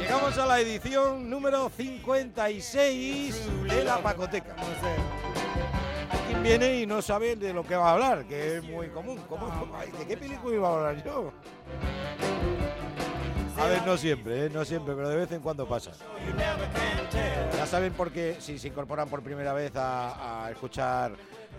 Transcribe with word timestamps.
Llegamos 0.00 0.38
a 0.38 0.46
la 0.46 0.60
edición 0.60 1.28
número 1.28 1.70
56 1.76 3.48
de 3.68 3.84
la 3.84 3.98
Pacoteca. 3.98 4.54
Alguien 6.10 6.42
viene 6.42 6.80
y 6.80 6.86
no 6.86 7.02
sabe 7.02 7.36
de 7.36 7.52
lo 7.52 7.64
que 7.64 7.74
va 7.76 7.90
a 7.90 7.92
hablar, 7.94 8.24
que 8.24 8.58
es 8.58 8.64
muy 8.64 8.88
común. 8.88 9.18
¿Cómo- 9.28 9.50
ay, 9.76 9.90
¿De 9.98 10.06
qué 10.06 10.16
película 10.16 10.54
iba 10.54 10.68
a 10.68 10.74
hablar 10.74 11.04
yo? 11.04 11.32
A 13.64 13.66
ver, 13.66 13.86
no 13.86 13.96
siempre, 13.96 14.44
¿eh? 14.44 14.50
no 14.50 14.62
siempre, 14.62 14.94
pero 14.94 15.08
de 15.08 15.16
vez 15.16 15.32
en 15.32 15.40
cuando 15.40 15.66
pasa. 15.66 15.92
Ya 17.56 17.66
saben 17.66 17.94
por 17.94 18.12
qué, 18.12 18.36
si 18.38 18.58
se 18.58 18.68
incorporan 18.68 19.08
por 19.08 19.22
primera 19.22 19.54
vez 19.54 19.74
a, 19.74 20.44
a 20.44 20.50
escuchar 20.50 21.12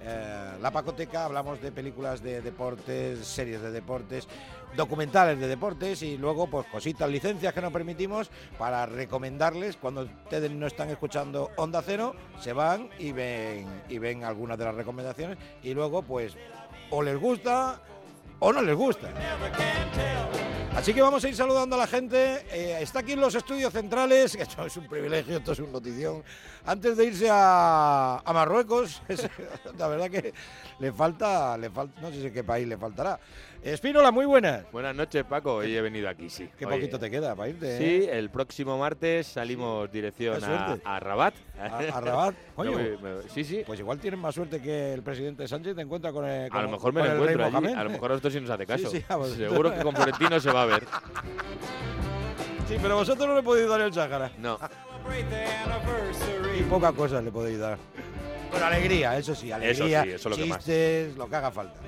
eh, 0.04 0.52
la 0.62 0.70
Pacoteca, 0.70 1.26
hablamos 1.26 1.60
de 1.64 1.72
películas 1.72 2.22
de 2.22 2.44
deportes, 2.44 3.26
series 3.26 3.60
de 3.60 3.72
deportes, 3.72 4.28
documentales 4.76 5.40
de 5.40 5.48
deportes 5.48 6.04
y 6.04 6.16
luego 6.16 6.46
pues 6.46 6.68
cositas, 6.68 7.10
licencias 7.10 7.56
que 7.56 7.62
nos 7.62 7.74
permitimos 7.74 8.30
para 8.60 8.86
recomendarles 8.86 9.76
cuando 9.76 10.02
ustedes 10.02 10.52
no 10.52 10.68
están 10.68 10.92
escuchando 10.92 11.50
Onda 11.56 11.82
Cero, 11.84 12.16
se 12.40 12.54
van 12.54 12.88
y 13.00 13.14
ven 13.14 13.66
y 13.90 13.98
ven 13.98 14.24
algunas 14.24 14.60
de 14.60 14.66
las 14.66 14.76
recomendaciones 14.76 15.40
y 15.64 15.74
luego 15.74 16.04
pues 16.04 16.38
o 16.92 17.02
les 17.02 17.18
gusta 17.20 17.82
o 18.38 18.54
no 18.54 18.62
les 18.62 18.76
gusta. 18.76 19.10
Así 20.76 20.94
que 20.94 21.02
vamos 21.02 21.24
a 21.24 21.30
ir 21.30 21.36
saludando 21.36 21.76
a 21.76 21.80
la 21.80 21.88
gente. 21.88 22.46
Eh, 22.52 22.80
está 22.82 23.00
aquí 23.00 23.14
en 23.14 23.22
los 23.22 23.34
estudios 23.34 23.72
centrales, 23.72 24.36
esto 24.40 24.66
es 24.66 24.76
un 24.78 24.88
privilegio, 24.88 25.38
esto 25.38 25.54
es 25.54 25.60
una 25.60 25.72
notición. 25.72 26.24
Antes 26.66 26.98
de 26.98 27.06
irse 27.06 27.30
a, 27.32 28.22
a 28.24 28.34
Marruecos, 28.34 29.02
es- 29.08 29.28
la 29.78 29.88
verdad 29.88 30.10
que 30.10 30.34
le 30.80 30.92
falta, 30.92 31.58
le 31.58 31.70
falta, 31.70 32.00
no 32.02 32.12
sé 32.12 32.22
si 32.24 32.32
qué 32.32 32.44
país 32.44 32.68
le 32.68 32.78
faltará. 32.78 33.20
Espínola, 33.66 34.12
muy 34.12 34.28
buenas. 34.28 34.72
Buenas 34.72 34.96
noches, 34.96 35.24
Paco. 35.24 35.56
Hoy 35.56 35.76
he 35.76 35.82
venido 35.82 36.08
aquí, 36.08 36.30
sí. 36.30 36.48
Qué 36.56 36.68
poquito 36.68 37.00
te 37.00 37.10
queda 37.10 37.36
para 37.36 37.50
irte. 37.50 37.80
Sí, 37.80 38.06
¿eh? 38.06 38.10
el 38.16 38.30
próximo 38.30 38.78
martes 38.78 39.26
salimos 39.26 39.92
dirección 39.92 40.40
a, 40.44 41.00
Rabat. 41.00 41.34
A, 41.60 41.66
a 41.80 42.00
Rabat. 42.00 42.36
Coño, 42.56 42.74
Me 42.74 42.92
voy- 42.96 43.02
me- 43.24 43.30
sí, 43.30 43.44
sí. 43.44 43.64
pues 43.66 43.80
igual 43.80 43.98
tienes 44.00 44.20
más 44.20 44.36
suerte 44.36 44.62
que 44.62 44.94
el 44.94 45.02
presidente 45.02 45.48
Sánchez 45.48 45.76
te 45.76 45.82
encuentra 45.82 46.12
con 46.14 46.26
el. 46.26 46.48
a 46.52 46.62
lo 46.62 46.70
mejor 46.70 46.94
me 46.94 47.04
lo 47.08 47.14
encuentro 47.16 47.46
allí. 47.46 47.74
A 47.74 47.84
lo 47.84 47.90
mejor 47.90 48.12
a 48.12 48.14
nosotros 48.14 48.34
sí 48.34 48.40
nos 48.42 48.52
hace 48.52 48.68
caso. 48.68 48.88
sí, 48.88 49.04
vamos. 49.10 49.30
Seguro 49.32 49.74
que 49.74 49.82
con 49.82 49.96
Florentino 49.96 50.40
se 50.40 50.52
va 50.52 50.62
a 50.62 50.66
ver. 50.68 50.84
Sí, 52.68 52.78
pero 52.82 52.96
vosotros 52.96 53.28
no 53.28 53.36
le 53.36 53.44
podéis 53.44 53.70
dar 53.70 53.80
el 53.82 53.94
Sáhara. 53.94 54.32
No. 54.40 54.58
Y 56.58 56.64
pocas 56.64 56.94
cosas 56.94 57.24
le 57.24 57.32
podéis 57.32 57.60
dar. 57.60 57.78
Con 58.52 58.64
alegría, 58.64 59.18
eso 59.18 59.36
sí, 59.36 59.52
alegría, 59.52 60.04
sí, 60.04 60.10
eso 60.12 60.30
es 60.30 60.38
lo 60.38 60.44
que 60.44 60.50
más. 60.50 60.58
chistes, 60.60 61.16
lo 61.18 61.30
que 61.30 61.36
haga 61.36 61.52
falta. 61.52 61.80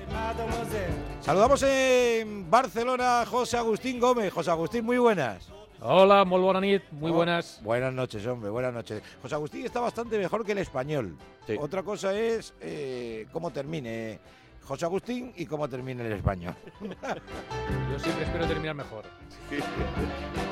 Saludamos 1.20 1.62
en 1.62 2.50
Barcelona 2.50 3.22
a 3.22 3.26
José 3.26 3.56
Agustín 3.56 3.98
Gómez. 3.98 4.32
José 4.32 4.50
Agustín, 4.50 4.84
muy 4.84 4.98
buenas. 4.98 5.48
Hola, 5.80 6.24
muy 6.24 6.40
buena 6.40 6.60
nit, 6.60 6.82
muy 6.90 7.10
Oh, 7.10 7.14
buenas. 7.14 7.60
Buenas 7.62 7.92
noches, 7.94 8.26
hombre, 8.26 8.50
buenas 8.50 8.74
noches. 8.74 9.00
José 9.22 9.34
Agustín 9.36 9.64
está 9.64 9.80
bastante 9.80 10.18
mejor 10.18 10.44
que 10.44 10.52
el 10.52 10.58
español. 10.58 11.16
Sí. 11.46 11.56
Otra 11.58 11.82
cosa 11.82 12.18
es 12.18 12.52
eh, 12.60 13.26
cómo 13.32 13.50
termine 13.50 14.18
José 14.68 14.84
Agustín 14.84 15.32
y 15.34 15.46
cómo 15.46 15.66
termine 15.66 16.04
el 16.06 16.12
español. 16.12 16.54
Yo 17.90 17.98
siempre 17.98 18.24
espero 18.26 18.46
terminar 18.46 18.74
mejor. 18.74 19.04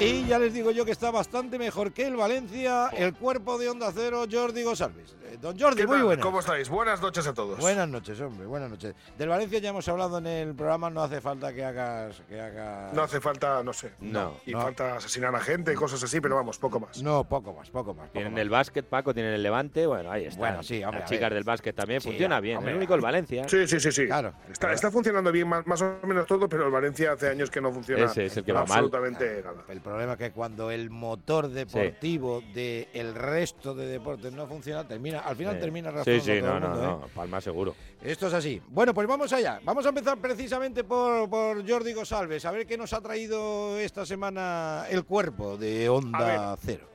Y 0.00 0.24
ya 0.26 0.38
les 0.38 0.54
digo 0.54 0.70
yo 0.70 0.84
que 0.86 0.90
está 0.90 1.10
bastante 1.10 1.58
mejor 1.58 1.92
que 1.92 2.06
el 2.06 2.16
Valencia, 2.16 2.88
el 2.96 3.12
cuerpo 3.14 3.58
de 3.58 3.68
Onda 3.68 3.92
Cero, 3.94 4.24
Jordi 4.30 4.62
González. 4.62 5.14
Eh, 5.24 5.36
Don 5.40 5.58
Jordi, 5.58 5.82
¿Qué 5.82 5.86
muy 5.86 6.00
buenas. 6.00 6.24
¿Cómo 6.24 6.40
estáis? 6.40 6.68
Buenas 6.70 7.00
noches 7.02 7.26
a 7.26 7.34
todos. 7.34 7.58
Buenas 7.58 7.88
noches, 7.88 8.18
hombre, 8.20 8.46
buenas 8.46 8.70
noches. 8.70 8.94
Del 9.18 9.28
Valencia 9.28 9.58
ya 9.58 9.68
hemos 9.70 9.86
hablado 9.88 10.16
en 10.18 10.26
el 10.26 10.54
programa, 10.54 10.88
no 10.88 11.02
hace 11.02 11.20
falta 11.20 11.52
que 11.52 11.62
hagas... 11.64 12.22
Que 12.28 12.40
hagas... 12.40 12.94
No 12.94 13.02
hace 13.02 13.20
falta, 13.20 13.62
no 13.62 13.72
sé. 13.74 13.92
No. 14.00 14.36
Y 14.46 14.52
No. 14.52 14.62
falta 14.62 14.96
asesinar 14.96 15.34
a 15.34 15.40
gente, 15.40 15.74
cosas 15.74 16.02
así, 16.02 16.20
pero 16.22 16.36
vamos, 16.36 16.58
poco 16.58 16.80
más. 16.80 17.02
No, 17.02 17.24
poco 17.24 17.52
más, 17.52 17.68
poco 17.70 17.92
más. 17.92 18.06
poco 18.06 18.12
Tienen 18.14 18.32
más. 18.32 18.40
el 18.42 18.48
básquet, 18.50 18.86
Paco, 18.86 19.12
tienen 19.12 19.34
el 19.34 19.42
Levante. 19.42 19.86
Bueno, 19.86 20.10
ahí 20.10 20.24
está. 20.24 20.38
Bueno, 20.38 20.62
sí, 20.62 20.82
hombre, 20.82 21.00
Las 21.00 21.10
chicas 21.10 21.30
del 21.32 21.44
básquet 21.44 21.76
también. 21.76 22.00
Sí, 22.00 22.08
Funciona 22.08 22.40
bien. 22.40 22.56
hombre. 22.58 22.72
El 22.72 22.78
único 22.78 22.94
el 22.94 23.00
Valencia. 23.02 23.46
Sí, 23.48 23.66
sí, 23.66 23.78
sí, 23.80 23.92
sí. 23.92 24.05
Claro. 24.06 24.32
Está, 24.50 24.72
está 24.72 24.90
funcionando 24.90 25.30
bien, 25.32 25.48
más, 25.48 25.66
más 25.66 25.82
o 25.82 25.98
menos 26.06 26.26
todo, 26.26 26.48
pero 26.48 26.66
el 26.66 26.72
Valencia 26.72 27.12
hace 27.12 27.28
años 27.28 27.50
que 27.50 27.60
no 27.60 27.72
funciona 27.72 28.04
Ese 28.04 28.26
es 28.26 28.36
el 28.36 28.44
que 28.44 28.52
va 28.52 28.60
mal. 28.60 28.70
absolutamente 28.84 29.42
nada. 29.44 29.64
El 29.68 29.80
problema 29.80 30.12
es 30.12 30.18
que 30.18 30.30
cuando 30.32 30.70
el 30.70 30.90
motor 30.90 31.48
deportivo 31.48 32.42
del 32.54 33.14
resto 33.14 33.74
de 33.74 33.86
deportes 33.86 34.32
no 34.32 34.46
funciona, 34.46 34.86
termina, 34.86 35.20
al 35.20 35.36
final 35.36 35.54
Sí. 35.54 35.60
termina 35.60 35.90
Sí, 35.90 35.94
arrastrando 36.10 36.24
sí, 36.24 36.30
a 36.32 36.40
todo 36.40 36.48
no, 36.50 36.56
el 36.56 36.62
no, 36.62 36.68
mundo, 36.68 36.82
¿eh? 36.84 36.86
no. 37.02 37.08
Palma 37.14 37.40
seguro. 37.40 37.74
Esto 38.02 38.26
es 38.28 38.34
así. 38.34 38.60
Bueno, 38.68 38.92
pues 38.94 39.06
vamos 39.08 39.32
allá. 39.32 39.60
Vamos 39.64 39.84
a 39.86 39.88
empezar 39.88 40.18
precisamente 40.18 40.84
por, 40.84 41.28
por 41.30 41.68
Jordi 41.68 41.92
González. 41.92 42.44
A 42.44 42.50
ver 42.50 42.66
qué 42.66 42.76
nos 42.76 42.92
ha 42.92 43.00
traído 43.00 43.78
esta 43.78 44.04
semana 44.06 44.84
el 44.90 45.04
cuerpo 45.04 45.56
de 45.56 45.88
Onda 45.88 46.56
Cero. 46.64 46.88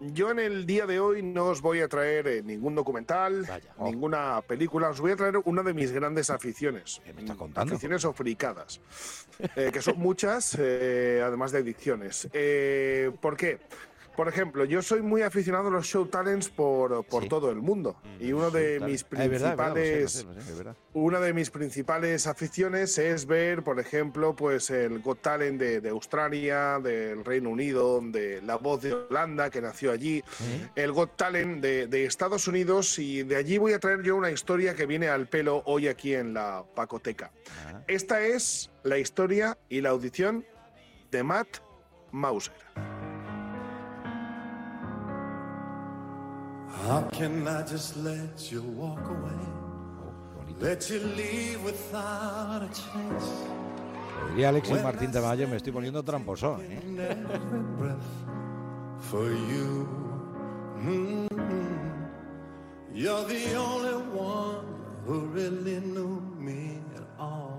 Yo 0.00 0.30
en 0.30 0.38
el 0.38 0.66
día 0.66 0.86
de 0.86 1.00
hoy 1.00 1.22
no 1.22 1.46
os 1.46 1.62
voy 1.62 1.80
a 1.80 1.88
traer 1.88 2.26
eh, 2.28 2.42
ningún 2.42 2.74
documental, 2.74 3.46
Vaya. 3.48 3.72
Oh. 3.78 3.86
ninguna 3.86 4.42
película, 4.42 4.90
os 4.90 5.00
voy 5.00 5.12
a 5.12 5.16
traer 5.16 5.38
una 5.44 5.62
de 5.62 5.72
mis 5.72 5.90
grandes 5.90 6.28
aficiones. 6.28 7.00
¿Qué 7.04 7.14
me 7.14 7.22
estás 7.22 7.36
contando? 7.36 7.74
Aficiones 7.74 8.04
o 8.04 8.12
fricadas, 8.12 8.80
eh, 9.56 9.70
que 9.72 9.80
son 9.80 9.98
muchas, 9.98 10.56
eh, 10.58 11.22
además 11.24 11.52
de 11.52 11.58
adicciones. 11.58 12.28
Eh, 12.32 13.10
¿Por 13.20 13.36
qué? 13.36 13.58
Por 14.16 14.28
ejemplo, 14.28 14.64
yo 14.64 14.80
soy 14.80 15.02
muy 15.02 15.20
aficionado 15.22 15.68
a 15.68 15.70
los 15.70 15.86
show 15.86 16.06
talents 16.06 16.48
por, 16.48 17.04
por 17.04 17.24
Sí. 17.24 17.28
todo 17.28 17.50
el 17.50 17.56
mundo. 17.56 18.00
Y 18.18 18.32
uno 18.32 18.50
de 18.50 18.80
mis 18.80 19.04
Ah, 19.14 19.24
es 19.24 19.30
verdad, 19.30 19.52
es 19.52 19.56
verdad, 19.58 19.68
lo 19.68 20.08
sé, 20.08 20.24
lo 20.24 20.32
principales 20.32 20.56
verdad. 20.58 20.76
una 20.94 21.20
de 21.20 21.32
mis 21.34 21.50
principales 21.50 22.26
aficiones 22.26 22.96
es 22.96 23.26
ver, 23.26 23.62
por 23.62 23.78
ejemplo, 23.78 24.34
pues 24.34 24.70
el 24.70 25.00
Got 25.02 25.20
Talent 25.20 25.60
de, 25.60 25.80
de 25.82 25.88
Australia, 25.90 26.78
del 26.82 27.24
Reino 27.26 27.50
Unido, 27.50 28.00
de 28.02 28.40
La 28.40 28.56
Voz 28.56 28.80
de 28.82 28.94
Holanda, 28.94 29.50
que 29.50 29.60
nació 29.60 29.92
allí, 29.92 30.24
el 30.74 30.92
Got 30.92 31.16
Talent 31.16 31.60
de, 31.60 31.86
de 31.86 32.06
Estados 32.06 32.48
Unidos, 32.48 32.98
y 32.98 33.22
de 33.22 33.36
allí 33.36 33.58
voy 33.58 33.74
a 33.74 33.78
traer 33.80 34.02
yo 34.02 34.16
una 34.16 34.30
historia 34.30 34.74
que 34.74 34.86
viene 34.86 35.08
al 35.08 35.26
pelo 35.28 35.62
hoy 35.66 35.88
aquí 35.88 36.14
en 36.14 36.32
la 36.32 36.64
Pacoteca. 36.74 37.32
Ah. 37.66 37.82
Esta 37.86 38.20
es 38.22 38.70
la 38.82 38.96
historia 38.98 39.58
y 39.68 39.82
la 39.82 39.90
audición 39.90 40.44
de 41.10 41.22
Matt 41.22 41.58
Mauser. 42.12 42.54
How 46.84 47.02
can 47.12 47.48
I 47.48 47.62
just 47.62 47.96
let 47.96 48.52
you 48.52 48.62
walk 48.62 49.00
away? 49.08 49.66
Let 50.60 50.88
you 50.88 51.00
leave 51.00 51.62
without 51.64 52.62
a 52.62 52.68
chance. 52.68 53.24
Diría 54.30 54.48
Alexis 54.48 54.82
Martín 54.82 55.12
Tamayo, 55.12 55.48
me 55.48 55.56
estoy 55.56 55.72
poniendo 55.72 56.02
tramposón. 56.02 56.60
¿eh? 56.62 56.80
for 59.10 59.30
you. 59.30 59.86
Mm-hmm. 60.78 61.26
You're 62.92 63.24
the 63.24 63.54
only 63.56 63.96
one 64.12 64.64
who 65.04 65.26
really 65.26 65.80
knew 65.80 66.20
me 66.38 66.80
at 66.96 67.04
all. 67.18 67.58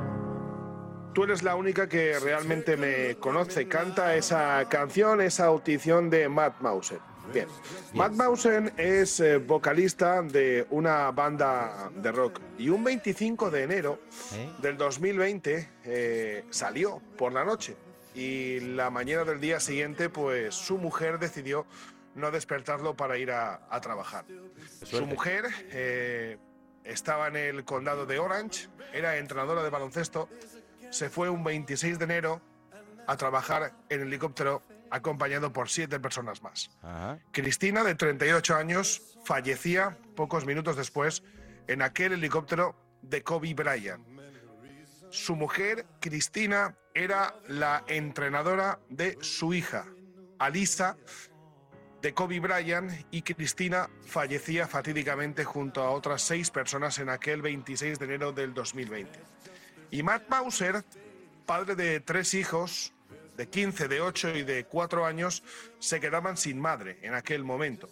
Tú 1.13 1.23
eres 1.23 1.41
la 1.43 1.55
única 1.55 1.87
que 1.87 2.19
realmente 2.19 2.77
me 2.77 3.15
conoce. 3.15 3.67
Canta 3.67 4.15
esa 4.15 4.65
canción, 4.69 5.21
esa 5.21 5.45
audición 5.45 6.09
de 6.09 6.29
Matt 6.29 6.61
Mauser. 6.61 6.99
Bien. 7.33 7.47
Matt 7.93 8.13
Mauser 8.13 8.73
es 8.77 9.19
eh, 9.19 9.37
vocalista 9.37 10.21
de 10.21 10.65
una 10.69 11.11
banda 11.11 11.91
de 11.95 12.11
rock. 12.11 12.39
Y 12.57 12.69
un 12.69 12.83
25 12.83 13.51
de 13.51 13.63
enero 13.63 13.99
¿Eh? 14.33 14.51
del 14.59 14.77
2020 14.77 15.69
eh, 15.83 16.45
salió 16.49 17.01
por 17.17 17.33
la 17.33 17.43
noche. 17.43 17.75
Y 18.15 18.59
la 18.61 18.89
mañana 18.89 19.23
del 19.25 19.39
día 19.39 19.59
siguiente, 19.59 20.09
pues 20.09 20.55
su 20.55 20.77
mujer 20.77 21.19
decidió 21.19 21.65
no 22.15 22.31
despertarlo 22.31 22.95
para 22.95 23.17
ir 23.17 23.31
a, 23.31 23.61
a 23.69 23.79
trabajar. 23.79 24.25
Su 24.83 25.05
mujer 25.05 25.45
estaba 26.83 27.27
en 27.27 27.35
el 27.35 27.63
condado 27.63 28.07
de 28.07 28.17
Orange, 28.17 28.69
era 28.91 29.17
entrenadora 29.17 29.61
de 29.61 29.69
baloncesto, 29.69 30.27
se 30.89 31.11
fue 31.11 31.29
un 31.29 31.43
26 31.43 31.99
de 31.99 32.05
enero 32.05 32.41
a 33.05 33.17
trabajar 33.17 33.73
en 33.89 34.01
helicóptero 34.01 34.63
acompañado 34.91 35.53
por 35.53 35.69
siete 35.69 35.99
personas 35.99 36.41
más. 36.41 36.69
Ajá. 36.81 37.19
Cristina, 37.31 37.83
de 37.83 37.95
38 37.95 38.55
años, 38.55 39.01
fallecía 39.25 39.97
pocos 40.15 40.45
minutos 40.45 40.75
después 40.75 41.23
en 41.67 41.81
aquel 41.81 42.13
helicóptero 42.13 42.75
de 43.01 43.23
Kobe 43.23 43.53
Bryant. 43.53 44.05
Su 45.09 45.35
mujer, 45.35 45.85
Cristina, 45.99 46.75
era 46.93 47.35
la 47.47 47.83
entrenadora 47.87 48.79
de 48.89 49.17
su 49.21 49.53
hija, 49.53 49.85
Alisa, 50.39 50.97
de 52.01 52.13
Kobe 52.13 52.39
Bryant, 52.39 52.91
y 53.11 53.21
Cristina 53.21 53.89
fallecía 54.05 54.67
fatídicamente 54.67 55.43
junto 55.43 55.81
a 55.81 55.91
otras 55.91 56.21
seis 56.21 56.49
personas 56.49 56.99
en 56.99 57.09
aquel 57.09 57.41
26 57.41 57.99
de 57.99 58.05
enero 58.05 58.31
del 58.31 58.53
2020. 58.53 59.19
Y 59.91 60.03
Matt 60.03 60.29
Mauser, 60.29 60.83
padre 61.45 61.75
de 61.75 61.99
tres 61.99 62.33
hijos, 62.33 62.93
de 63.37 63.47
15, 63.47 63.87
de 63.87 64.01
8 64.01 64.35
y 64.35 64.43
de 64.43 64.65
4 64.65 65.05
años, 65.05 65.43
se 65.79 65.99
quedaban 65.99 66.37
sin 66.37 66.59
madre 66.59 66.97
en 67.01 67.13
aquel 67.13 67.43
momento. 67.43 67.89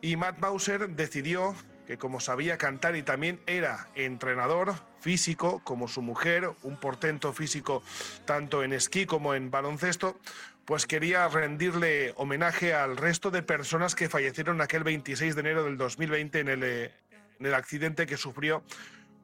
Y 0.00 0.16
Matt 0.16 0.38
Mauser 0.38 0.88
decidió 0.88 1.54
que 1.86 1.98
como 1.98 2.20
sabía 2.20 2.58
cantar 2.58 2.96
y 2.96 3.02
también 3.02 3.40
era 3.46 3.88
entrenador 3.94 4.74
físico, 5.00 5.60
como 5.64 5.88
su 5.88 6.00
mujer, 6.00 6.50
un 6.62 6.76
portento 6.76 7.32
físico 7.32 7.82
tanto 8.24 8.62
en 8.62 8.72
esquí 8.72 9.04
como 9.04 9.34
en 9.34 9.50
baloncesto, 9.50 10.18
pues 10.64 10.86
quería 10.86 11.26
rendirle 11.28 12.14
homenaje 12.16 12.72
al 12.72 12.96
resto 12.96 13.30
de 13.30 13.42
personas 13.42 13.94
que 13.94 14.08
fallecieron 14.08 14.60
aquel 14.60 14.84
26 14.84 15.34
de 15.34 15.40
enero 15.40 15.64
del 15.64 15.76
2020 15.76 16.40
en 16.40 16.48
el, 16.48 16.62
eh, 16.62 16.94
en 17.40 17.46
el 17.46 17.54
accidente 17.54 18.06
que 18.06 18.16
sufrió 18.16 18.62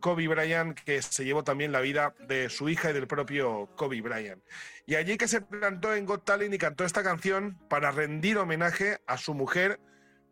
Kobe 0.01 0.29
Bryant, 0.29 0.79
que 0.79 1.01
se 1.03 1.25
llevó 1.25 1.45
también 1.45 1.73
la 1.73 1.81
vida 1.81 2.15
de 2.27 2.49
su 2.49 2.69
hija 2.69 2.91
y 2.91 2.93
del 2.93 3.07
propio 3.07 3.69
Kobe 3.77 4.01
Bryant. 4.01 4.43
Y 4.87 4.95
allí 4.95 5.17
que 5.17 5.29
se 5.29 5.41
plantó 5.41 5.95
en 5.95 6.07
Got 6.07 6.25
Talent 6.25 6.55
y 6.55 6.59
cantó 6.59 6.85
esta 6.85 7.03
canción 7.03 7.59
para 7.69 7.91
rendir 7.91 8.39
homenaje 8.39 9.01
a 9.07 9.19
su 9.19 9.35
mujer, 9.35 9.81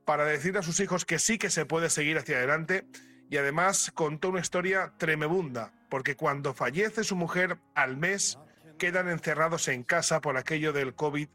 para 0.05 0.25
decir 0.25 0.57
a 0.57 0.63
sus 0.63 0.81
hijos 0.81 1.05
que 1.05 1.19
sí 1.19 1.39
que 1.39 1.51
se 1.51 1.67
puede 1.67 1.91
seguir 1.91 2.19
hacia 2.19 2.39
adelante. 2.39 2.87
Y 3.29 3.37
además 3.37 3.91
contó 3.93 4.31
una 4.31 4.41
historia 4.41 4.93
tremebunda, 4.99 5.73
porque 5.91 6.17
cuando 6.17 6.55
fallece 6.55 7.05
su 7.05 7.17
mujer 7.17 7.59
al 7.75 7.97
mes, 7.97 8.39
quedan 8.79 9.09
encerrados 9.09 9.69
en 9.69 9.83
casa 9.83 10.21
por 10.21 10.37
aquello 10.37 10.73
del 10.73 10.95
COVID 10.95 11.29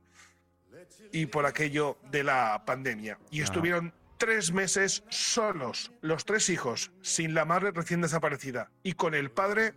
y 1.11 1.25
por 1.25 1.45
aquello 1.45 1.97
de 2.09 2.23
la 2.23 2.63
pandemia. 2.65 3.19
Y 3.29 3.41
estuvieron 3.41 3.93
tres 4.21 4.51
meses 4.51 5.03
solos, 5.09 5.91
los 6.01 6.25
tres 6.25 6.49
hijos, 6.49 6.91
sin 7.01 7.33
la 7.33 7.43
madre 7.43 7.71
recién 7.71 8.01
desaparecida 8.01 8.69
y 8.83 8.93
con 8.93 9.15
el 9.15 9.31
padre 9.31 9.73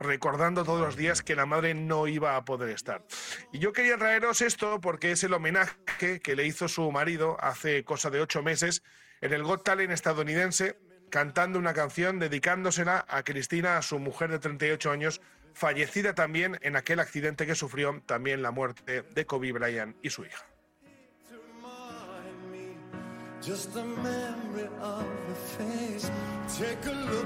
recordando 0.00 0.64
todos 0.64 0.80
los 0.80 0.96
días 0.96 1.22
que 1.22 1.36
la 1.36 1.46
madre 1.46 1.74
no 1.74 2.08
iba 2.08 2.34
a 2.34 2.44
poder 2.44 2.70
estar. 2.70 3.04
Y 3.52 3.60
yo 3.60 3.72
quería 3.72 3.96
traeros 3.96 4.40
esto 4.40 4.80
porque 4.80 5.12
es 5.12 5.22
el 5.22 5.32
homenaje 5.32 6.18
que 6.18 6.34
le 6.34 6.44
hizo 6.44 6.66
su 6.66 6.90
marido 6.90 7.36
hace 7.40 7.84
cosa 7.84 8.10
de 8.10 8.20
ocho 8.20 8.42
meses 8.42 8.82
en 9.20 9.32
el 9.32 9.44
Got 9.44 9.62
Talent 9.62 9.92
estadounidense, 9.92 10.76
cantando 11.08 11.60
una 11.60 11.72
canción 11.72 12.18
dedicándosela 12.18 13.06
a 13.08 13.22
Cristina, 13.22 13.76
a 13.76 13.82
su 13.82 14.00
mujer 14.00 14.32
de 14.32 14.40
38 14.40 14.90
años, 14.90 15.20
fallecida 15.52 16.16
también 16.16 16.58
en 16.62 16.74
aquel 16.74 16.98
accidente 16.98 17.46
que 17.46 17.54
sufrió 17.54 18.02
también 18.06 18.42
la 18.42 18.50
muerte 18.50 19.02
de 19.02 19.24
Kobe 19.24 19.52
Bryant 19.52 19.96
y 20.02 20.10
su 20.10 20.24
hija. 20.24 20.44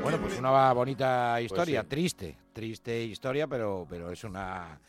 Bueno, 0.03 0.19
pues 0.21 0.37
una 0.39 0.73
bonita 0.73 1.41
historia, 1.41 1.83
sí. 1.83 1.87
triste, 1.89 2.39
triste 2.53 3.05
historia, 3.05 3.47
pero, 3.47 3.87
pero 3.89 4.11
es 4.11 4.25
una 4.25 4.81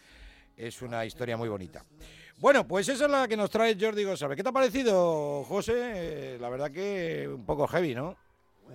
es 0.57 0.81
una 0.81 1.05
historia 1.05 1.37
muy 1.37 1.47
bonita. 1.47 1.85
Bueno, 2.37 2.67
pues 2.67 2.89
esa 2.89 3.05
es 3.05 3.11
la 3.11 3.27
que 3.27 3.37
nos 3.37 3.49
trae 3.51 3.77
Jordi 3.79 4.05
Gosabe. 4.05 4.35
¿Qué 4.35 4.41
te 4.41 4.49
ha 4.49 4.53
parecido, 4.53 5.43
José? 5.43 5.73
Eh, 5.75 6.37
la 6.39 6.49
verdad 6.49 6.71
que 6.71 7.27
un 7.27 7.45
poco 7.45 7.67
heavy, 7.67 7.93
¿no? 7.93 8.15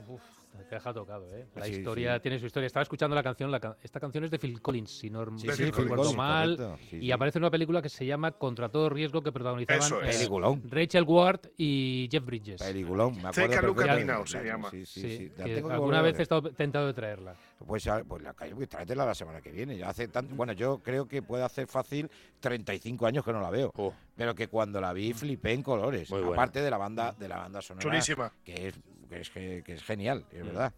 Uf, 0.09 0.23
te 0.63 0.75
deja 0.77 0.93
tocado, 0.93 1.35
¿eh? 1.37 1.47
La 1.57 1.65
Sí, 1.65 1.73
historia 1.73 2.15
sí. 2.15 2.21
tiene 2.23 2.39
su 2.39 2.47
historia. 2.47 2.67
Estaba 2.67 2.83
escuchando 2.83 3.15
la 3.17 3.23
canción. 3.23 3.51
la 3.51 3.77
esta 3.83 3.99
canción 4.01 4.25
es 4.25 4.31
de 4.31 4.39
Phil 4.39 4.61
Collins, 4.63 4.91
si 4.99 5.11
no 5.11 5.25
Sí, 5.39 5.49
Phil 5.49 5.73
Collins, 5.73 6.15
mal. 6.17 6.79
y 6.93 7.11
aparece 7.11 7.39
en 7.39 7.45
una 7.45 7.51
película 7.51 7.83
que 7.83 7.89
se 7.89 8.07
llama 8.07 8.33
Contra 8.33 8.69
todo 8.69 8.89
riesgo 8.89 9.23
que 9.23 9.33
protagonizaban 9.33 9.83
es. 10.07 10.23
eh. 10.23 10.61
Rachel 10.71 11.05
Ward 11.05 11.41
y 11.57 12.09
Jeff 12.11 12.25
Bridges. 12.25 12.63
Peliculón, 12.63 13.17
me 13.21 13.29
acuerdo. 13.29 14.05
Now, 14.05 14.27
se 14.27 14.45
llama. 14.45 14.71
Sí, 14.71 14.87
sí, 14.87 15.01
Sí, 15.01 15.17
sí. 15.19 15.33
La 15.39 15.45
tengo 15.45 15.71
alguna 15.71 16.03
vez 16.03 16.19
he 16.19 16.23
estado 16.23 16.51
tentado 16.53 16.87
de 16.87 16.95
traerla. 16.95 17.35
Pues, 17.67 17.87
ah, 17.87 18.03
pues 18.07 18.23
la 18.23 18.33
pues 18.35 18.69
tráetela 18.69 19.07
la 19.07 19.15
semana 19.15 19.41
que 19.41 19.51
viene. 19.51 19.77
Ya 19.77 19.89
hace 19.89 20.09
tan- 20.09 20.37
bueno, 20.37 20.53
yo 20.53 20.79
creo 20.83 21.07
que 21.07 21.23
puede 21.23 21.45
hacer 21.45 21.67
fácil 21.67 22.11
35 22.41 23.07
años 23.07 23.25
que 23.25 23.33
no 23.33 23.41
la 23.41 23.51
veo. 23.51 23.71
Oh. 23.77 23.93
Pero 24.17 24.35
que 24.35 24.49
cuando 24.49 24.81
la 24.81 24.93
vi 24.93 25.13
flipé 25.15 25.53
en 25.53 25.63
colores. 25.63 26.11
Muy 26.11 26.21
buena. 26.21 26.35
Aparte 26.35 26.61
de 26.61 26.71
la 26.71 26.77
banda, 26.79 27.13
de 27.19 27.29
la 27.29 27.39
banda 27.39 27.63
sonora. 27.63 27.83
Chulísima. 27.83 28.33
Que 28.45 28.69
es, 28.69 28.75
que 29.15 29.21
es, 29.23 29.31
ge- 29.31 29.63
que 29.65 29.73
es 29.75 29.83
genial, 29.83 30.25
Mm. 30.33 30.37
es 30.37 30.45
verdad. 30.47 30.73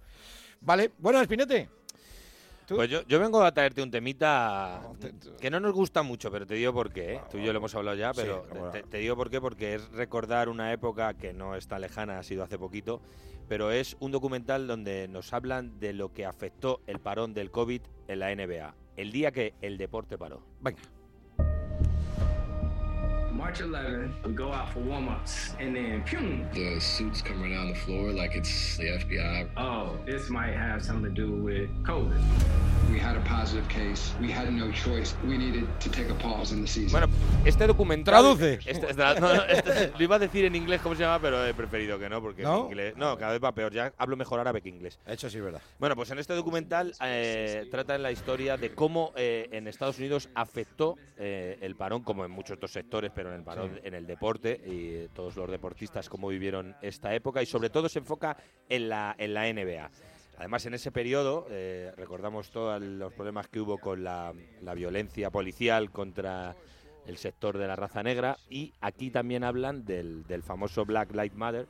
Vale, 0.61 0.91
bueno, 0.99 1.21
Espinete. 1.21 1.69
¿Tú? 2.67 2.75
Pues 2.75 2.91
yo, 2.91 3.03
yo 3.07 3.21
vengo 3.21 3.45
a 3.45 3.53
traerte 3.53 3.81
un 3.81 3.93
temita 3.93 4.83
te- 4.99 5.13
te- 5.13 5.37
que 5.37 5.51
no 5.51 5.61
nos 5.61 5.73
gusta 5.73 6.03
mucho, 6.03 6.33
pero 6.33 6.47
te 6.47 6.55
digo 6.55 6.73
por 6.73 6.93
qué. 6.93 7.15
¿eh? 7.15 7.21
Tú 7.31 7.39
y 7.39 7.45
yo 7.45 7.53
lo 7.53 7.59
hemos 7.61 7.73
hablado 7.77 7.97
ya, 7.97 8.13
Sí, 8.13 8.23
pero 8.23 8.45
bueno. 8.51 8.71
te, 8.71 8.83
te 8.83 8.99
digo 8.99 9.15
por 9.15 9.31
qué, 9.31 9.41
porque 9.41 9.75
es 9.77 9.89
recordar 9.93 10.49
una 10.49 10.73
época 10.73 11.15
que 11.15 11.33
no 11.33 11.55
es 11.55 11.69
tan 11.69 11.81
lejana, 11.83 12.19
ha 12.19 12.23
sido 12.25 12.43
hace 12.43 12.59
poquito, 12.59 13.01
pero 13.49 13.71
es 13.71 13.97
un 14.01 14.11
documental 14.11 14.67
donde 14.67 15.07
nos 15.07 15.33
hablan 15.33 15.79
de 15.79 15.93
lo 15.93 16.13
que 16.13 16.27
afectó 16.27 16.81
el 16.89 16.99
parón 16.99 17.35
del 17.35 17.53
COVID 17.53 17.83
en 18.09 18.19
la 18.19 18.33
NBA, 18.35 18.75
el 18.97 19.13
día 19.13 19.31
que 19.31 19.55
el 19.63 19.79
deporte 19.79 20.19
paró. 20.19 20.43
Venga. 20.61 20.81
March 23.47 23.61
11, 23.61 24.13
we 24.25 24.33
go 24.33 24.53
out 24.53 24.73
for 24.73 24.81
warm-ups, 24.81 25.55
and 25.61 25.77
then, 25.77 26.03
pew, 26.03 26.45
The 26.53 26.81
suits 26.81 27.23
come 27.23 27.41
right 27.41 27.53
down 27.53 27.69
the 27.69 27.79
floor 27.79 28.11
like 28.11 28.35
it's 28.35 28.77
the 28.77 28.89
FBI. 28.99 29.47
oh, 29.57 29.97
this 30.05 30.29
might 30.29 30.53
have 30.53 30.83
something 30.85 31.15
to 31.15 31.23
do 31.23 31.31
with 31.31 31.71
COVID. 31.85 32.21
We 32.91 32.99
had 32.99 33.17
a 33.17 33.21
positive 33.21 33.69
case. 33.69 34.13
We 34.21 34.33
had 34.33 34.53
no 34.53 34.73
choice. 34.73 35.15
We 35.25 35.39
needed 35.39 35.67
to 35.81 35.89
take 35.91 36.09
a 36.11 36.15
pause 36.15 36.53
in 36.53 36.61
the 36.61 36.67
season. 36.67 36.91
Bueno, 36.91 37.07
este 37.45 37.67
documental... 37.69 38.13
Traduce. 38.15 38.55
Este- 38.67 38.91
este- 38.91 39.21
no, 39.21 39.35
no, 39.35 39.43
este- 39.45 39.93
lo 39.97 40.03
iba 40.03 40.17
a 40.17 40.19
decir 40.19 40.45
en 40.45 40.57
inglés 40.57 40.81
cómo 40.81 40.97
se 40.97 41.03
llama, 41.03 41.21
pero 41.21 41.45
he 41.47 41.55
preferido 41.55 41.99
que 42.01 42.09
no, 42.09 42.21
porque 42.21 42.43
¿No? 42.43 42.59
en 42.59 42.65
inglés... 42.67 42.95
No, 42.97 43.17
cada 43.17 43.33
vez 43.33 43.43
va 43.43 43.53
peor, 43.53 43.73
ya 43.73 43.93
hablo 43.97 44.17
mejor 44.17 44.41
árabe 44.41 44.61
que 44.61 44.71
inglés. 44.71 44.99
Eso 45.07 45.31
sí 45.31 45.39
es 45.39 45.45
verdad. 45.45 45.61
Bueno, 45.79 45.95
pues 45.95 46.11
en 46.11 46.19
este 46.19 46.35
documental 46.35 46.95
eh, 47.01 47.69
tratan 47.71 48.03
la 48.03 48.11
historia 48.11 48.57
de 48.57 48.75
cómo 48.75 49.13
eh, 49.17 49.49
en 49.53 49.69
Estados 49.69 49.99
Unidos 49.99 50.29
afectó 50.35 50.97
eh, 51.17 51.59
el 51.61 51.77
parón, 51.77 52.03
como 52.03 52.25
en 52.25 52.31
muchos 52.33 52.57
otros 52.57 52.73
sectores, 52.73 53.11
pero 53.15 53.35
en 53.35 53.36
el 53.41 53.81
en 53.85 53.95
el 53.95 54.07
deporte 54.07 54.61
y 54.65 55.09
todos 55.15 55.37
los 55.37 55.51
deportistas 55.51 56.09
cómo 56.09 56.29
vivieron 56.29 56.75
esta 56.83 57.15
época 57.15 57.43
y 57.43 57.47
sobre 57.47 57.71
todo 57.71 57.89
se 57.89 57.99
enfoca 58.01 58.37
en 58.69 58.89
la, 58.89 59.15
en 59.19 59.35
la 59.35 59.53
NBA. 59.53 59.91
Además, 60.39 60.67
en 60.67 60.75
ese 60.75 60.93
periodo, 60.93 61.47
eh, 61.51 61.93
recordamos 61.97 62.51
todos 62.51 62.81
los 62.83 63.13
problemas 63.15 63.49
que 63.49 63.61
hubo 63.61 63.79
con 63.79 64.05
la, 64.05 64.35
la 64.63 64.75
violencia 64.75 65.31
policial 65.31 65.91
contra 65.91 66.55
el 67.07 67.17
sector 67.17 67.57
de 67.57 67.67
la 67.67 67.77
raza 67.77 68.03
negra 68.03 68.37
y 68.51 68.75
aquí 68.81 69.11
también 69.11 69.45
hablan 69.45 69.85
del, 69.85 70.27
del 70.27 70.43
famoso 70.43 70.85
Black 70.85 71.13
Lives 71.13 71.35
Matter, 71.35 71.67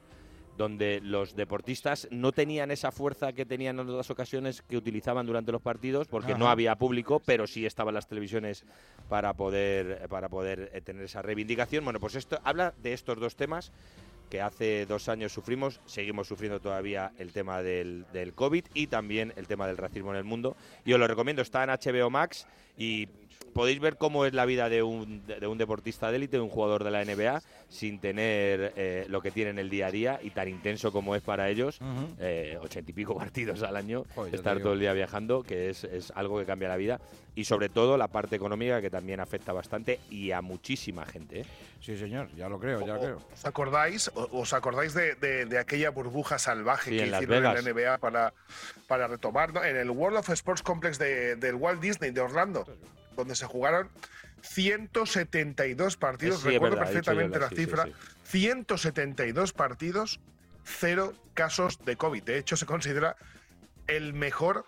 donde 0.56 1.00
los 1.02 1.36
deportistas 1.36 2.08
no 2.10 2.32
tenían 2.32 2.70
esa 2.70 2.92
fuerza 2.92 3.32
que 3.32 3.44
tenían 3.44 3.78
en 3.78 3.88
otras 3.88 4.10
ocasiones 4.10 4.62
que 4.62 4.76
utilizaban 4.76 5.26
durante 5.26 5.52
los 5.52 5.62
partidos, 5.62 6.08
porque 6.08 6.34
no 6.34 6.48
había 6.48 6.76
público, 6.76 7.20
pero 7.24 7.46
sí 7.46 7.66
estaban 7.66 7.94
las 7.94 8.08
televisiones 8.08 8.64
para 9.08 9.34
poder, 9.34 10.08
para 10.08 10.28
poder 10.28 10.70
eh, 10.72 10.80
tener 10.80 11.04
esa 11.04 11.22
reivindicación. 11.22 11.84
Bueno, 11.84 12.00
pues 12.00 12.14
esto 12.14 12.40
habla 12.44 12.74
de 12.82 12.92
estos 12.92 13.18
dos 13.18 13.36
temas 13.36 13.72
que 14.30 14.40
hace 14.40 14.86
dos 14.86 15.08
años 15.08 15.32
sufrimos, 15.32 15.80
seguimos 15.86 16.26
sufriendo 16.26 16.60
todavía 16.60 17.12
el 17.18 17.32
tema 17.32 17.62
del, 17.62 18.06
del 18.12 18.32
COVID 18.32 18.64
y 18.74 18.88
también 18.88 19.32
el 19.36 19.46
tema 19.46 19.66
del 19.66 19.76
racismo 19.76 20.10
en 20.10 20.16
el 20.16 20.24
mundo. 20.24 20.56
Y 20.84 20.92
os 20.92 20.98
lo 20.98 21.06
recomiendo, 21.06 21.42
está 21.42 21.62
en 21.62 21.70
HBO 21.70 22.10
Max 22.10 22.46
y 22.76 23.08
podéis 23.56 23.80
ver 23.80 23.96
cómo 23.96 24.24
es 24.26 24.34
la 24.34 24.44
vida 24.44 24.68
de 24.68 24.82
un, 24.82 25.26
de 25.26 25.46
un 25.46 25.58
deportista 25.58 26.10
de 26.10 26.16
élite, 26.18 26.36
de 26.36 26.42
un 26.42 26.50
jugador 26.50 26.84
de 26.84 26.90
la 26.90 27.04
NBA, 27.04 27.42
sin 27.68 27.98
tener 27.98 28.72
eh, 28.76 29.06
lo 29.08 29.20
que 29.22 29.30
tienen 29.32 29.58
el 29.58 29.70
día 29.70 29.88
a 29.88 29.90
día 29.90 30.20
y 30.22 30.30
tan 30.30 30.48
intenso 30.48 30.92
como 30.92 31.16
es 31.16 31.22
para 31.22 31.48
ellos, 31.48 31.80
eh, 32.20 32.58
ochenta 32.60 32.90
y 32.90 32.94
pico 32.94 33.16
partidos 33.18 33.62
al 33.62 33.76
año, 33.76 34.04
Joder, 34.14 34.34
estar 34.34 34.60
todo 34.60 34.74
el 34.74 34.80
día 34.80 34.92
viajando, 34.92 35.42
que 35.42 35.70
es, 35.70 35.82
es 35.84 36.12
algo 36.14 36.38
que 36.38 36.44
cambia 36.44 36.68
la 36.68 36.76
vida. 36.76 37.00
Y 37.34 37.44
sobre 37.44 37.68
todo 37.68 37.98
la 37.98 38.08
parte 38.08 38.34
económica, 38.36 38.80
que 38.80 38.88
también 38.88 39.20
afecta 39.20 39.52
bastante 39.52 40.00
y 40.10 40.30
a 40.30 40.40
muchísima 40.40 41.04
gente. 41.04 41.40
¿eh? 41.40 41.46
Sí, 41.82 41.96
señor, 41.98 42.28
ya 42.34 42.48
lo 42.48 42.58
creo, 42.58 42.80
ya 42.86 42.94
lo 42.94 43.00
creo. 43.00 43.18
¿Os 43.34 43.44
acordáis, 43.44 44.10
o- 44.14 44.28
os 44.40 44.52
acordáis 44.54 44.94
de, 44.94 45.16
de- 45.16 45.44
de 45.44 45.58
aquella 45.58 45.90
burbuja 45.90 46.38
salvaje 46.38 46.90
Sí, 46.90 46.96
que 46.96 47.04
en 47.04 47.10
Las 47.10 47.22
hicieron 47.22 47.42
Vegas. 47.42 47.58
en 47.58 47.64
la 47.66 47.70
NBA 47.82 47.98
para, 47.98 48.32
para 48.86 49.06
retomar 49.06 49.52
¿no? 49.52 49.62
en 49.62 49.76
el 49.76 49.90
World 49.90 50.16
of 50.18 50.30
Sports 50.30 50.62
Complex 50.62 50.98
de- 50.98 51.36
del 51.36 51.56
Walt 51.56 51.80
Disney 51.82 52.10
de 52.10 52.22
Orlando, 52.22 52.64
donde 53.16 53.34
se 53.34 53.46
jugaron 53.46 53.88
172 54.42 55.96
partidos, 55.96 56.40
Sí, 56.40 56.48
es 56.48 56.54
recuerdo 56.54 56.76
verdad, 56.76 56.92
perfectamente 56.92 57.38
la- 57.38 57.44
la 57.46 57.48
sí, 57.50 57.56
sí, 57.56 57.62
cifra, 57.64 57.84
sí. 57.84 57.92
172 58.24 59.52
partidos, 59.52 60.20
cero 60.64 61.14
casos 61.34 61.78
de 61.84 61.96
COVID. 61.96 62.22
De 62.22 62.38
hecho, 62.38 62.56
se 62.56 62.66
considera 62.66 63.16
el 63.86 64.14
mejor 64.14 64.66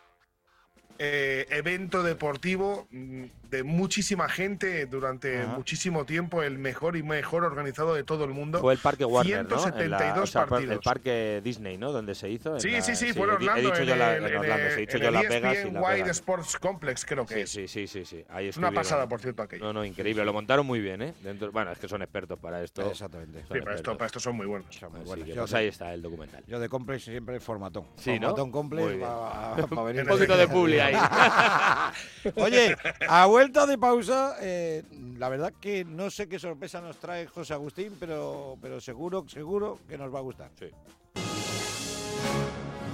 eh, 0.99 1.47
evento 1.51 2.03
deportivo 2.03 2.89
mm, 2.91 3.25
de 3.51 3.63
muchísima 3.63 4.29
gente 4.29 4.85
durante 4.87 5.41
Ajá. 5.43 5.55
muchísimo 5.57 6.05
tiempo, 6.05 6.43
el 6.43 6.59
mejor 6.59 6.97
y 6.97 7.03
mejor 7.03 7.45
organizado 7.45 7.95
de 7.95 8.05
todo 8.05 8.25
el 8.25 8.31
mundo. 8.31 8.59
Fue 8.61 8.75
el 8.75 8.79
parque 8.79 9.05
Warner, 9.07 9.47
¿no? 9.49 9.57
En 9.79 9.91
la- 9.91 9.99
172 9.99 10.19
o 10.23 10.27
sea, 10.27 10.41
par- 10.43 10.49
partidos. 10.51 10.75
el 10.75 10.81
parque 10.81 11.41
Disney, 11.43 11.79
¿no? 11.79 11.93
Donde 11.93 12.15
se 12.15 12.29
hizo. 12.29 12.59
Sí, 12.61 12.73
la- 12.73 12.83
sí, 12.83 12.95
sí, 12.97 13.13
fue 13.15 13.27
he 13.27 13.31
he 13.31 13.35
Orlando. 13.35 13.61
dicho 13.71 13.83
en 13.83 13.89
la- 13.99 14.09
Orlando, 14.39 14.55
he 14.69 14.77
dicho 14.77 14.99
yo 14.99 15.11
Las 15.11 15.23
Vegas 15.29 15.55
y 15.55 15.57
ESPN 15.57 15.75
Las 15.75 15.83
Wide 15.85 15.95
Vegas. 16.03 16.17
Sports 16.19 16.57
Complex, 16.59 17.05
creo 17.07 17.25
que 17.25 17.35
Sí, 17.35 17.41
es. 17.41 17.51
sí, 17.51 17.69
sí, 17.69 17.87
sí, 17.87 18.05
sí. 18.05 18.25
Ahí 18.29 18.51
una 18.59 18.71
pasada, 18.73 19.09
por 19.09 19.21
cierto, 19.21 19.43
aquello. 19.43 19.65
No, 19.65 19.73
no, 19.73 19.85
increíble. 19.85 20.25
Lo 20.25 20.33
montaron 20.33 20.67
muy 20.67 20.81
bien, 20.81 21.01
¿eh? 21.01 21.15
Dentro- 21.23 21.51
bueno, 21.53 21.73
es 21.73 21.79
que 21.79 21.89
son 21.89 22.03
expertos 22.03 22.39
para 22.39 22.63
esto. 22.63 22.91
Exactamente. 22.91 23.45
Sí, 23.51 23.61
para 23.61 23.75
esto, 23.77 23.97
para 23.97 24.07
esto 24.07 24.21
son 24.21 24.37
muy 24.37 24.47
buenos. 24.47 24.75
Son 24.75 24.93
muy 24.93 25.23
que, 25.23 25.35
pues 25.35 25.55
ahí 25.55 25.69
está 25.69 25.95
el 25.95 26.03
documental. 26.03 26.45
Yo 26.47 26.59
de 26.61 26.69
complex 26.69 27.05
siempre 27.05 27.41
formatón. 27.41 27.85
Sí, 27.97 28.19
¿no? 28.19 28.29
formatón 28.29 28.51
complex 28.51 28.89
bien. 28.89 29.01
para 29.01 29.83
venir. 29.85 30.03
Un 30.03 30.09
poquito 30.09 30.37
de 30.37 30.49
publi 30.49 30.79
ahí. 30.95 32.33
Oye, 32.37 32.77
a 33.09 33.27
vuelta 33.27 33.67
de 33.67 33.79
pausa, 33.79 34.37
eh, 34.41 34.83
la 35.19 35.29
verdad 35.29 35.53
que 35.61 35.85
no 35.85 36.11
sé 36.11 36.29
qué 36.29 36.39
sorpresa 36.39 36.81
nos 36.81 36.99
trae 36.99 37.27
José 37.27 37.55
Agustín, 37.55 37.97
pero, 37.99 38.57
pero 38.61 38.81
seguro, 38.81 39.25
seguro 39.29 39.79
que 39.89 39.99
nos 39.99 40.15
va 40.15 40.19
a 40.19 40.23
gustar. 40.23 40.51
Sí. 40.59 40.67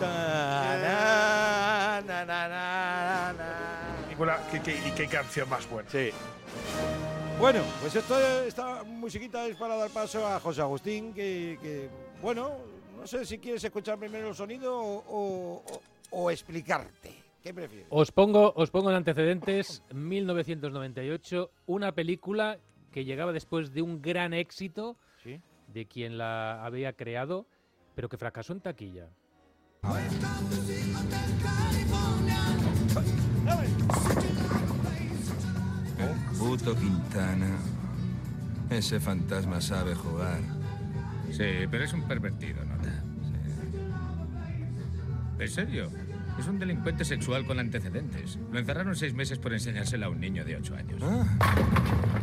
Na, 0.01 2.01
¿qué- 4.51 4.61
qué- 4.63 4.89
y 4.89 4.91
qué 4.93 5.07
canción 5.09 5.49
más 5.49 5.69
buena. 5.69 5.89
Sí. 5.91 6.11
Bueno, 7.39 7.63
pues 7.81 7.95
esto, 7.97 8.19
esta 8.45 8.85
musiquita 8.85 9.47
es 9.47 9.57
para 9.57 9.77
dar 9.77 9.91
paso 9.91 10.27
a 10.27 10.39
José 10.41 10.61
Agustín, 10.61 11.13
que, 11.13 11.59
que, 11.61 11.89
bueno, 12.23 12.53
no 12.97 13.07
sé 13.07 13.27
si 13.27 13.39
quieres 13.39 13.63
escuchar 13.65 13.99
primero 13.99 14.29
el 14.29 14.35
sonido 14.35 14.77
o, 14.79 15.05
o- 15.09 15.65
o- 15.73 15.83
o 16.11 16.31
explicarte. 16.31 17.24
¿Qué 17.45 17.53
prefieres? 17.53 17.87
Os 17.91 18.11
pongo, 18.11 18.55
os 18.57 18.71
pongo 18.71 18.89
en 18.91 18.97
antecedentes 18.97 19.83
1998, 19.93 21.51
una 21.67 21.93
película 21.93 22.59
que 22.91 23.05
llegaba 23.05 23.33
después 23.33 23.75
de 23.75 23.83
un 23.83 24.01
gran 24.01 24.33
éxito 24.33 24.97
Sí. 25.23 25.39
de 25.69 25.85
quien 25.87 26.17
la 26.17 26.65
había 26.65 26.95
creado, 26.95 27.47
pero 27.95 28.09
que 28.09 28.17
fracasó 28.17 28.55
en 28.55 28.61
taquilla. 28.63 29.11
Puto 36.39 36.75
Quintana. 36.75 37.57
Ese 38.71 38.99
fantasma 39.01 39.61
sabe 39.61 39.95
jugar. 39.95 40.41
Sí, 41.31 41.67
pero 41.71 41.85
es 41.85 41.93
un 41.93 42.03
pervertido, 42.03 42.65
¿no? 42.65 42.75
¿En 45.39 45.49
serio? 45.49 45.91
Es 46.39 46.49
un 46.49 46.59
delincuente 46.59 47.05
sexual 47.05 47.47
con 47.47 47.59
antecedentes. 47.59 48.39
Lo 48.53 48.59
encerraron 48.59 48.97
seis 48.97 49.15
meses 49.15 49.39
por 49.39 49.53
enseñársela 49.53 50.07
a 50.07 50.09
un 50.09 50.21
niño 50.21 50.45
de 50.45 50.57
ocho 50.57 50.75
años. 50.75 51.01
Ah, 51.03 51.25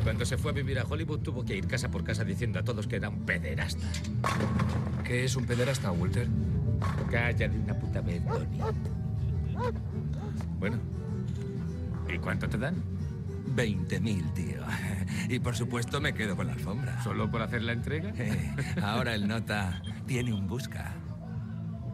Cuando 0.04 0.26
se 0.26 0.38
fue 0.38 0.52
a 0.52 0.54
vivir 0.54 0.80
a 0.80 0.84
Hollywood 0.84 1.20
tuvo 1.20 1.46
que 1.46 1.56
ir 1.56 1.66
casa 1.68 1.90
por 1.90 2.04
casa 2.04 2.24
diciendo 2.26 2.60
a 2.60 2.64
todos 2.64 2.88
que 2.88 2.98
era 2.98 3.10
un 3.10 3.26
pederasta. 3.26 3.88
¿Qué 5.06 5.24
es 5.24 5.36
un 5.36 5.46
pederasta, 5.46 5.92
Walter? 5.92 6.28
Calla 7.10 7.48
de 7.48 7.58
una 7.58 7.74
puta 7.80 8.02
vez, 8.02 8.24
Donnie. 8.26 8.62
Bueno. 10.60 10.78
¿Y 12.14 12.18
cuánto 12.18 12.50
te 12.50 12.58
dan? 12.58 12.76
20.000, 13.56 14.34
tío. 14.34 14.62
Y 15.30 15.40
por 15.40 15.56
supuesto 15.56 16.00
me 16.02 16.14
quedo 16.14 16.36
con 16.36 16.48
la 16.48 16.54
alfombra. 16.54 17.02
¿Solo 17.04 17.30
por 17.30 17.42
hacer 17.42 17.62
la 17.64 17.74
entrega? 17.74 18.12
Eh, 18.18 18.56
Ahora 18.82 19.14
el 19.16 19.28
nota 19.28 19.82
tiene 20.06 20.34
un 20.34 20.48
busca. 20.48 20.94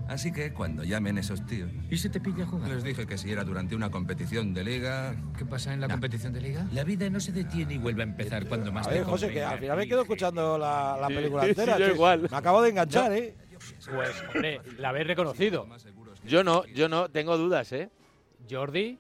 Así 0.07 0.31
que 0.31 0.53
cuando 0.53 0.83
llamen 0.83 1.17
esos 1.17 1.45
tíos, 1.45 1.69
¿Y 1.89 1.97
se 1.97 2.09
te 2.09 2.19
pilla 2.19 2.45
jugando? 2.45 2.73
les 2.73 2.83
dije 2.83 3.05
que 3.05 3.17
si 3.17 3.31
era 3.31 3.43
durante 3.43 3.75
una 3.75 3.89
competición 3.89 4.53
de 4.53 4.63
liga, 4.63 5.15
¿Qué 5.37 5.45
pasa 5.45 5.73
en 5.73 5.81
la 5.81 5.87
No. 5.87 5.95
competición 5.95 6.33
de 6.33 6.41
liga? 6.41 6.65
La 6.71 6.83
vida 6.83 7.09
no 7.09 7.19
se 7.19 7.31
detiene 7.31 7.73
y 7.73 7.77
vuelve 7.77 8.01
a 8.03 8.05
empezar 8.05 8.47
cuando 8.47 8.71
más 8.71 8.87
A 8.87 8.89
te 8.89 8.95
ver, 8.95 9.03
José, 9.05 9.31
que 9.31 9.43
al 9.43 9.59
final 9.59 9.77
me 9.77 9.87
quedo 9.87 10.01
escuchando 10.01 10.57
la, 10.57 10.97
la 10.99 11.07
Sí, 11.07 11.13
película 11.13 11.43
sí, 11.43 11.49
entera. 11.49 11.77
yo 11.77 11.87
igual. 11.89 12.27
Me 12.31 12.37
acabo 12.37 12.61
de 12.61 12.69
enganchar, 12.69 13.11
¿eh? 13.13 13.35
Pues, 13.89 14.23
hombre, 14.33 14.61
la 14.77 14.89
habéis 14.89 15.07
reconocido. 15.07 15.67
Yo 16.25 16.43
no, 16.43 16.65
yo 16.67 16.87
no, 16.89 17.09
tengo 17.09 17.37
dudas, 17.37 17.71
¿eh? 17.73 17.89
Jordi, 18.49 18.97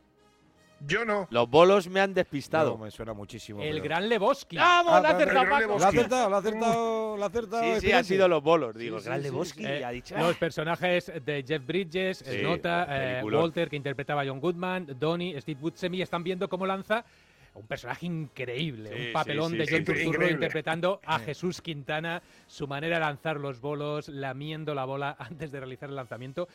Yo 0.81 1.05
no. 1.05 1.27
Los 1.31 1.49
bolos 1.49 1.87
me 1.89 1.99
han 1.99 2.13
despistado. 2.13 2.71
No, 2.77 2.83
me 2.85 2.91
suena 2.91 3.13
muchísimo. 3.13 3.61
el 3.61 3.71
pero- 3.73 3.83
gran 3.83 4.07
Lebowski. 4.09 4.57
¡Vamos! 4.57 4.93
Ah, 4.93 5.01
¡La 5.01 5.09
ha 5.09 5.17
pero- 5.17 5.31
acertado 5.31 5.43
Paco! 5.45 5.49
Lo 5.49 5.55
ha 5.55 5.59
Lebowski. 5.61 5.97
acertado, 5.97 6.29
lo 6.29 6.35
ha 6.35 6.39
acertado, 6.39 7.17
lo 7.17 7.23
ha 7.23 7.27
acertado. 7.27 7.79
Sí, 7.81 7.91
han 7.91 8.05
sido 8.05 8.27
los 8.27 8.43
bolos. 8.43 8.75
Digo, 8.75 8.99
Sí, 8.99 9.05
Gran 9.05 9.17
sí, 9.19 9.23
sí, 9.23 9.29
Lebowski 9.31 9.65
Eh, 9.65 9.85
ha 9.85 9.89
dicho. 9.91 10.17
los 10.17 10.35
personajes 10.37 11.11
de 11.25 11.43
Jeff 11.47 11.65
Bridges, 11.65 12.23
Nota, 12.43 12.87
eh. 13.19 13.23
Walter, 13.23 13.69
que 13.69 13.75
interpretaba 13.75 14.21
a 14.21 14.25
John 14.27 14.39
Goodman, 14.39 14.87
Donnie, 14.99 15.39
Steve 15.41 15.59
Buscemi, 15.59 16.01
están 16.01 16.23
viendo 16.23 16.47
cómo 16.47 16.65
lanza 16.65 17.03
un 17.55 17.65
personaje 17.65 18.05
increíble, 18.05 18.91
Sí, 18.95 19.07
un 19.07 19.13
papelón 19.13 19.51
sí, 19.53 19.57
de 19.57 19.65
sí, 19.65 19.73
John. 19.77 19.83
Turturro 19.85 20.29
interpretando 20.29 21.01
a 21.03 21.17
Jesús 21.17 21.59
Quintana, 21.59 22.21
su 22.45 22.67
manera 22.67 22.97
de 22.99 23.05
lanzar 23.05 23.37
los 23.39 23.59
bolos, 23.59 24.09
lamiendo 24.09 24.75
la 24.75 24.85
bola 24.85 25.15
antes 25.17 25.51
de 25.51 25.59
realizar 25.59 25.89
el 25.89 25.95
lanzamiento. 25.95 26.47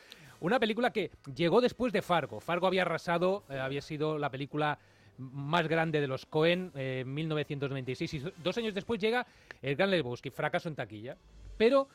Una 0.43 0.59
película 0.59 0.91
que 0.91 1.09
llegó 1.35 1.61
después 1.61 1.91
de 1.93 2.01
Fargo. 2.01 2.39
Fargo 2.39 2.67
había 2.67 2.81
arrasado, 2.83 3.43
eh, 3.49 3.57
había 3.57 3.81
sido 3.81 4.17
la 4.17 4.29
película 4.29 4.77
más 5.17 5.67
grande 5.67 6.01
de 6.01 6.07
los 6.07 6.25
Cohen 6.25 6.71
eh, 6.75 6.99
en 7.05 7.13
1996 7.13 8.13
y 8.13 8.19
do- 8.19 8.31
dos 8.43 8.57
años 8.57 8.73
después 8.73 8.99
llega 8.99 9.25
el 9.61 9.75
Gran 9.75 9.89
Lebowski, 9.89 10.29
fracaso 10.31 10.67
en 10.69 10.75
taquilla. 10.75 11.17
Pero 11.57 11.87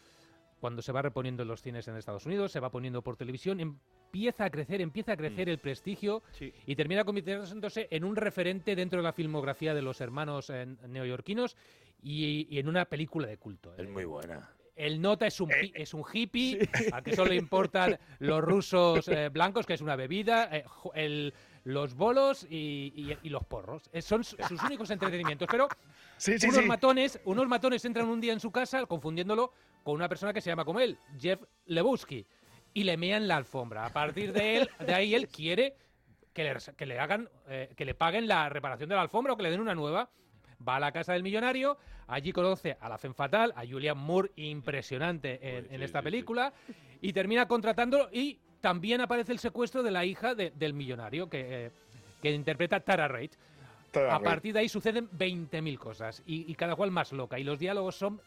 cuando 0.61 0.81
se 0.83 0.93
va 0.93 1.03
reponiendo 1.03 1.43
en 1.43 1.49
los 1.49 1.61
cines 1.63 1.87
en 1.89 1.97
Estados 1.97 2.25
Unidos, 2.27 2.51
se 2.51 2.59
va 2.61 2.71
poniendo 2.71 3.03
por 3.03 3.17
televisión, 3.17 3.61
empieza 3.61 4.47
a 4.47 4.51
crecer, 4.51 4.81
empieza 4.81 5.13
a 5.13 5.17
crecer 5.17 5.49
el 5.51 5.59
prestigio 5.59 6.23
Sí. 6.33 6.53
y 6.67 6.75
termina 6.75 7.05
convirtiéndose 7.05 7.87
en 7.91 8.03
un 8.03 8.17
referente 8.17 8.75
dentro 8.75 8.99
de 9.01 9.03
la 9.05 9.13
filmografía 9.13 9.75
de 9.75 9.83
los 9.83 10.01
hermanos 10.01 10.49
eh, 10.51 10.67
neoyorquinos 10.89 11.55
y, 12.03 12.47
y 12.51 12.59
en 12.59 12.69
una 12.69 12.87
película 12.87 13.27
de 13.27 13.37
culto. 13.37 13.75
Es 13.77 13.89
muy 13.91 14.05
buena. 14.05 14.49
El 14.79 15.03
nota 15.03 15.27
es 15.27 15.41
un, 15.41 15.51
hi- 15.51 15.73
es 15.75 15.93
un 15.93 16.05
hippie, 16.13 16.69
al 16.93 17.03
que 17.03 17.15
solo 17.15 17.35
importan 17.35 17.99
los 18.21 18.41
rusos 18.41 19.09
eh, 19.09 19.29
blancos, 19.29 19.67
que 19.67 19.75
es 19.75 19.81
una 19.81 19.97
bebida, 19.97 20.49
eh, 20.57 20.65
el- 20.95 21.35
los 21.65 21.95
bolos 21.95 22.47
y, 22.49 22.93
y- 22.95 23.19
y 23.25 23.29
los 23.29 23.45
porros. 23.45 23.91
Eh, 23.93 24.01
son 24.01 24.23
su- 24.23 24.37
sus 24.49 24.63
únicos 24.63 24.89
entretenimientos. 24.91 25.49
Pero 25.51 25.69
Sí, 26.17 26.39
sí, 26.39 26.49
unos 26.49 26.65
matones, 26.65 27.21
unos 27.25 27.49
matones 27.49 27.85
entran 27.85 28.09
un 28.09 28.21
día 28.21 28.33
en 28.33 28.41
su 28.41 28.51
casa 28.53 28.87
confundiéndolo 28.87 29.53
con 29.83 29.95
una 29.97 30.09
persona 30.09 30.33
que 30.33 30.41
se 30.41 30.51
llama 30.51 30.65
como 30.65 30.79
él, 30.81 30.97
Jeff 31.19 31.41
Lebowski, 31.67 32.25
y 32.73 32.85
le 32.85 32.97
mean 32.97 33.27
la 33.27 33.37
alfombra. 33.37 33.85
A 33.85 33.93
partir 33.93 34.33
de 34.33 34.59
él, 34.59 34.71
de 34.87 34.95
ahí 34.95 35.15
él 35.15 35.27
quiere 35.29 35.75
que 36.33 36.45
le, 36.45 36.57
que 36.77 36.87
le 36.87 36.99
hagan, 37.01 37.29
eh, 37.49 37.73
que 37.77 37.85
le 37.85 37.95
paguen 37.95 38.29
la 38.29 38.49
reparación 38.49 38.89
de 38.89 38.95
la 38.95 39.03
alfombra 39.03 39.33
o 39.33 39.37
que 39.37 39.43
le 39.43 39.51
den 39.51 39.61
una 39.61 39.75
nueva. 39.75 40.09
Va 40.67 40.77
a 40.77 40.81
la 40.81 40.91
casa 40.93 41.13
del 41.13 41.23
millonario, 41.23 41.79
allí 42.09 42.33
conoce 42.33 42.77
a 42.81 42.89
la 42.89 42.99
Femme 42.99 43.15
Fatal, 43.15 43.53
a 43.55 43.65
Julian 43.67 43.97
Moore, 43.99 44.33
impresionante 44.37 45.39
en, 45.59 45.67
en 45.73 45.83
esta 45.83 46.03
película, 46.03 46.53
y 47.01 47.13
termina 47.13 47.47
contratándolo 47.47 48.09
y 48.13 48.39
también 48.61 49.01
aparece 49.01 49.33
el 49.33 49.39
secuestro 49.39 49.83
de 49.85 49.91
la 49.93 50.05
hija 50.05 50.35
de- 50.35 50.51
del 50.51 50.75
millonario 50.75 51.29
que, 51.31 51.67
eh, 51.67 51.71
que 52.21 52.33
interpreta 52.33 52.81
Tara 52.81 53.07
Reid. 53.07 53.31
Tara 53.93 54.15
A 54.17 54.19
Reid. 54.19 54.25
partir 54.25 54.53
de 54.53 54.59
ahí 54.61 54.69
suceden 54.69 55.09
20.000 55.11 55.79
cosas 55.79 56.23
y, 56.27 56.51
y 56.51 56.55
cada 56.57 56.75
cual 56.75 56.91
más 56.91 57.13
loca 57.13 57.39
y 57.39 57.45
los 57.45 57.59
diálogos 57.59 57.95
son 57.97 58.21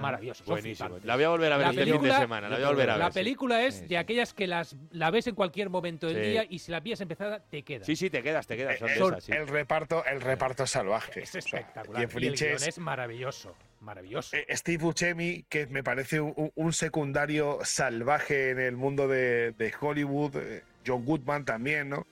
maravillosos. 0.00 0.46
son 0.46 0.54
Buenísimo. 0.54 0.98
La 1.04 1.14
voy 1.16 1.24
a 1.24 1.28
volver 1.30 1.52
a 1.52 1.56
ver 1.56 1.66
La 1.66 1.70
este 1.72 1.82
fin 1.84 1.92
de 1.92 1.98
película- 1.98 2.18
semana. 2.20 2.48
La 2.48 2.56
voy 2.56 2.64
a 2.64 2.68
volver 2.68 2.90
a 2.90 2.92
ver. 2.94 3.04
La 3.04 3.10
sí. 3.10 3.14
película 3.18 3.62
es 3.62 3.74
Sí, 3.74 3.80
de 3.82 3.88
sí. 3.88 3.96
aquellas 3.96 4.34
que 4.34 4.46
las 4.46 4.76
la 4.90 5.10
ves 5.10 5.26
en 5.26 5.34
cualquier 5.34 5.70
momento 5.70 6.06
del 6.06 6.22
Sí. 6.22 6.30
día 6.30 6.46
y 6.48 6.58
si 6.58 6.70
la 6.72 6.80
pillas 6.80 7.00
empezada 7.00 7.40
te 7.40 7.62
queda. 7.62 7.84
Sí, 7.84 7.96
sí, 7.96 8.10
te 8.10 8.22
quedas, 8.22 8.46
te 8.46 8.56
quedas. 8.56 8.78
Son 8.78 8.88
de 8.88 8.94
El, 8.94 9.02
esas, 9.02 9.24
sí. 9.24 9.32
el 9.32 9.48
reparto, 9.48 10.04
el 10.04 10.20
reparto 10.20 10.66
salvaje. 10.66 11.22
Es 11.22 11.30
O 11.30 11.32
sea, 11.32 11.60
espectacular. 11.60 12.02
Y 12.02 12.04
el 12.04 12.34
guion 12.36 12.54
es 12.62 12.78
maravilloso, 12.78 13.54
maravilloso. 13.80 14.36
eh, 14.36 14.46
Steve 14.56 14.82
Buscemi, 14.82 15.44
que 15.48 15.66
me 15.66 15.82
parece 15.82 16.20
un, 16.20 16.52
un 16.54 16.72
secundario 16.72 17.58
salvaje 17.64 18.50
en 18.50 18.58
el 18.60 18.76
mundo 18.76 19.08
de, 19.08 19.52
de 19.52 19.72
Hollywood. 19.80 20.36
eh, 20.36 20.62
John 20.86 21.04
Goodman 21.04 21.44
también, 21.44 21.88
¿no? 21.88 22.06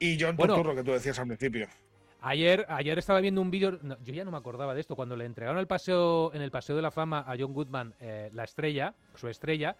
Y 0.00 0.18
John 0.20 0.34
Bueno. 0.36 0.54
Turturro, 0.56 0.74
que 0.76 0.82
tú 0.82 0.90
decías 0.92 1.16
al 1.20 1.26
principio. 1.28 1.68
Ayer, 2.24 2.64
ayer 2.68 2.96
estaba 2.98 3.20
viendo 3.20 3.40
un 3.40 3.50
vídeo, 3.50 3.78
no, 3.82 3.98
yo 4.02 4.14
ya 4.14 4.24
no 4.24 4.30
me 4.30 4.36
acordaba 4.38 4.74
de 4.74 4.80
esto, 4.80 4.94
cuando 4.94 5.16
le 5.16 5.24
entregaron 5.24 5.58
el 5.58 5.66
paseo, 5.66 6.32
en 6.34 6.40
el 6.42 6.50
Paseo 6.52 6.76
de 6.76 6.82
la 6.82 6.90
Fama 6.92 7.24
a 7.26 7.34
John 7.38 7.52
Goodman 7.52 7.94
eh, 8.00 8.30
la 8.32 8.44
estrella, 8.44 8.94
su 9.16 9.28
estrella, 9.28 9.76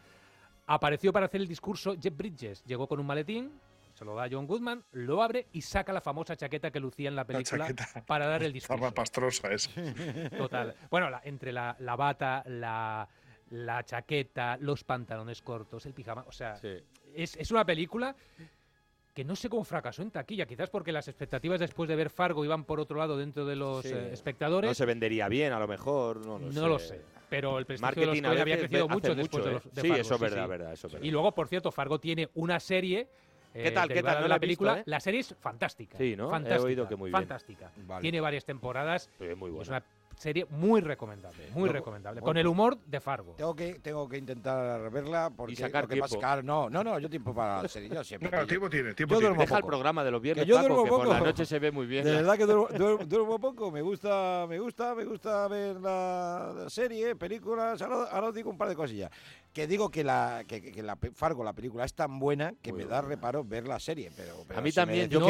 apareció 0.66 1.12
para 1.12 1.26
hacer 1.26 1.40
el 1.40 1.46
discurso 1.48 1.94
Jeff 2.00 2.16
Bridges. 2.16 2.64
Llegó 2.64 2.88
con 2.88 2.98
un 2.98 3.06
maletín, 3.06 3.52
se 3.94 4.04
lo 4.04 4.16
da 4.16 4.24
a 4.24 4.28
John 4.30 4.46
Goodman, 4.48 4.82
lo 4.92 5.22
abre 5.22 5.46
y 5.52 5.60
saca 5.62 5.92
la 5.92 6.00
famosa 6.00 6.34
chaqueta 6.36 6.70
que 6.72 6.80
lucía 6.80 7.08
en 7.08 7.14
la 7.16 7.24
película 7.24 7.68
para 8.06 8.26
dar 8.26 8.42
el 8.42 8.50
Forma 8.60 8.88
discurso. 8.88 8.94
pastrosa 8.94 9.52
es. 9.52 9.70
Total. 10.36 10.74
Bueno, 10.90 11.10
la- 11.10 11.20
entre 11.24 11.52
la, 11.52 11.76
la 11.78 11.94
bata, 11.94 12.42
la, 12.46 13.06
la 13.50 13.84
chaqueta, 13.84 14.56
los 14.60 14.82
pantalones 14.82 15.42
cortos, 15.42 15.86
el 15.86 15.94
pijama, 15.94 16.24
o 16.26 16.32
sea, 16.32 16.56
Sí. 16.56 16.70
es, 17.14 17.36
es 17.36 17.50
una 17.52 17.64
película 17.64 18.16
que 19.12 19.24
no 19.24 19.36
sé 19.36 19.48
cómo 19.48 19.62
fracasó 19.64 20.02
en 20.02 20.10
taquilla, 20.10 20.46
quizás 20.46 20.70
porque 20.70 20.90
las 20.90 21.06
expectativas 21.08 21.60
después 21.60 21.88
de 21.88 21.96
ver 21.96 22.08
Fargo 22.08 22.44
iban 22.44 22.64
por 22.64 22.80
otro 22.80 22.98
lado 22.98 23.16
dentro 23.18 23.44
de 23.44 23.56
los 23.56 23.82
Sí. 23.84 23.92
eh, 23.92 24.10
espectadores. 24.12 24.68
No 24.70 24.74
se 24.74 24.86
vendería 24.86 25.28
bien, 25.28 25.52
a 25.52 25.58
lo 25.58 25.68
mejor. 25.68 26.24
No 26.24 26.38
lo, 26.38 26.50
No 26.50 26.68
lo 26.68 26.78
sé. 26.78 27.00
Pero 27.28 27.58
el 27.58 27.66
prestigio 27.66 27.90
de 27.94 28.06
los 28.06 28.06
Marketing 28.14 28.22
Coen 28.28 28.40
había 28.40 28.58
crecido 28.58 28.84
hace 28.84 28.94
mucho 28.94 29.14
después 29.14 29.44
de 29.44 29.50
¿eh? 29.50 29.54
los 29.54 29.64
de 29.64 29.80
Sí, 29.82 29.88
Fargo, 29.88 30.00
eso 30.02 30.14
es 30.14 30.18
sí, 30.18 30.24
verdad, 30.24 30.42
sí. 30.44 30.50
verdad, 30.50 30.72
eso 30.72 30.86
es 30.86 30.92
verdad. 30.94 31.06
Y 31.06 31.10
luego, 31.10 31.32
por 31.32 31.48
cierto, 31.48 31.70
Fargo 31.72 31.98
tiene 31.98 32.28
una 32.34 32.60
serie. 32.60 33.08
eh, 33.54 33.62
¿Qué 33.64 33.70
tal, 33.70 33.88
qué 33.88 34.02
tal? 34.02 34.14
No 34.16 34.22
de 34.22 34.22
la 34.22 34.28
la 34.28 34.36
he 34.36 34.40
película. 34.40 34.72
visto, 34.74 34.80
¿eh? 34.88 34.90
La 34.90 35.00
serie 35.00 35.20
es 35.20 35.34
fantástica. 35.40 35.98
Sí, 35.98 36.16
¿no? 36.16 36.28
He 36.28 36.30
Fantástica, 36.30 36.64
oído 36.66 36.88
que 36.88 36.96
muy 36.96 37.10
bien. 37.10 37.20
Fantástica. 37.20 37.70
Vale. 37.86 38.00
Tiene 38.02 38.20
varias 38.20 38.44
temporadas. 38.46 39.10
Sí, 39.18 39.24
muy 39.34 39.50
buena. 39.50 39.62
Es 39.62 39.68
una 39.68 39.84
serie 40.16 40.46
muy 40.50 40.80
recomendable, 40.80 41.48
muy 41.54 41.68
recomendable. 41.68 42.20
bueno, 42.20 42.30
Con 42.30 42.36
el 42.38 42.46
humor 42.46 42.78
de 42.86 43.00
Fargo. 43.00 43.34
Tengo 43.34 43.54
que, 43.54 43.74
tengo 43.80 44.08
que 44.08 44.18
intentar 44.18 44.90
verla 44.90 45.30
porque 45.34 45.56
sacar 45.56 45.84
lo 45.84 45.88
que 45.88 46.00
pasa 46.00 46.18
tiempo. 46.18 46.42
no, 46.42 46.70
no, 46.70 46.84
no, 46.84 46.98
yo 46.98 47.08
tiempo 47.10 47.34
para 47.34 47.62
la 47.62 47.68
serie, 47.68 47.88
yo 47.88 48.02
siempre. 48.04 48.30
No, 48.30 48.46
tiempo 48.46 48.68
tiene, 48.70 48.94
tiempo 48.94 49.14
Yo 49.14 49.20
tiene. 49.20 49.36
Deja 49.38 49.56
el 49.56 49.60
poco. 49.62 49.68
programa 49.70 50.04
de 50.04 50.10
los 50.10 50.20
viernes, 50.22 50.44
Que 50.44 50.48
yo 50.50 50.56
Paco, 50.56 50.68
duermo 50.68 50.84
que 50.84 50.90
por 50.90 50.98
poco. 51.00 51.12
la 51.12 51.20
noche 51.20 51.44
se 51.46 51.58
ve 51.58 51.70
muy 51.72 51.86
bien. 51.86 52.04
De 52.04 52.12
verdad 52.16 52.36
que 52.36 52.44
duermo, 52.46 52.68
duermo- 52.68 53.04
duermo 53.06 53.38
poco, 53.38 53.70
me 53.70 53.82
gusta, 53.82 54.46
me 54.48 54.58
gusta, 54.58 54.94
me 54.94 55.04
gusta 55.04 55.48
ver 55.48 55.80
la, 55.80 56.64
serie, 56.68 57.16
películas, 57.16 57.80
ahora, 57.82 58.04
ahora 58.10 58.28
os 58.28 58.34
digo 58.34 58.50
un 58.50 58.58
par 58.58 58.68
de 58.68 58.76
cosillas. 58.76 59.10
Que 59.52 59.66
digo 59.66 59.90
que 59.90 60.02
la 60.02 60.44
que, 60.46 60.62
que 60.72 60.82
la 60.82 60.96
Fargo, 61.14 61.44
la 61.44 61.52
película, 61.52 61.84
es 61.84 61.92
tan 61.92 62.18
buena 62.18 62.54
que 62.62 62.72
Muy 62.72 62.84
me 62.84 62.88
da 62.88 63.02
reparo 63.02 63.44
ver 63.44 63.68
la 63.68 63.78
serie, 63.78 64.10
pero, 64.16 64.44
pero 64.48 64.58
A 64.58 64.62
mí 64.62 64.72
también, 64.72 65.10
yo. 65.10 65.20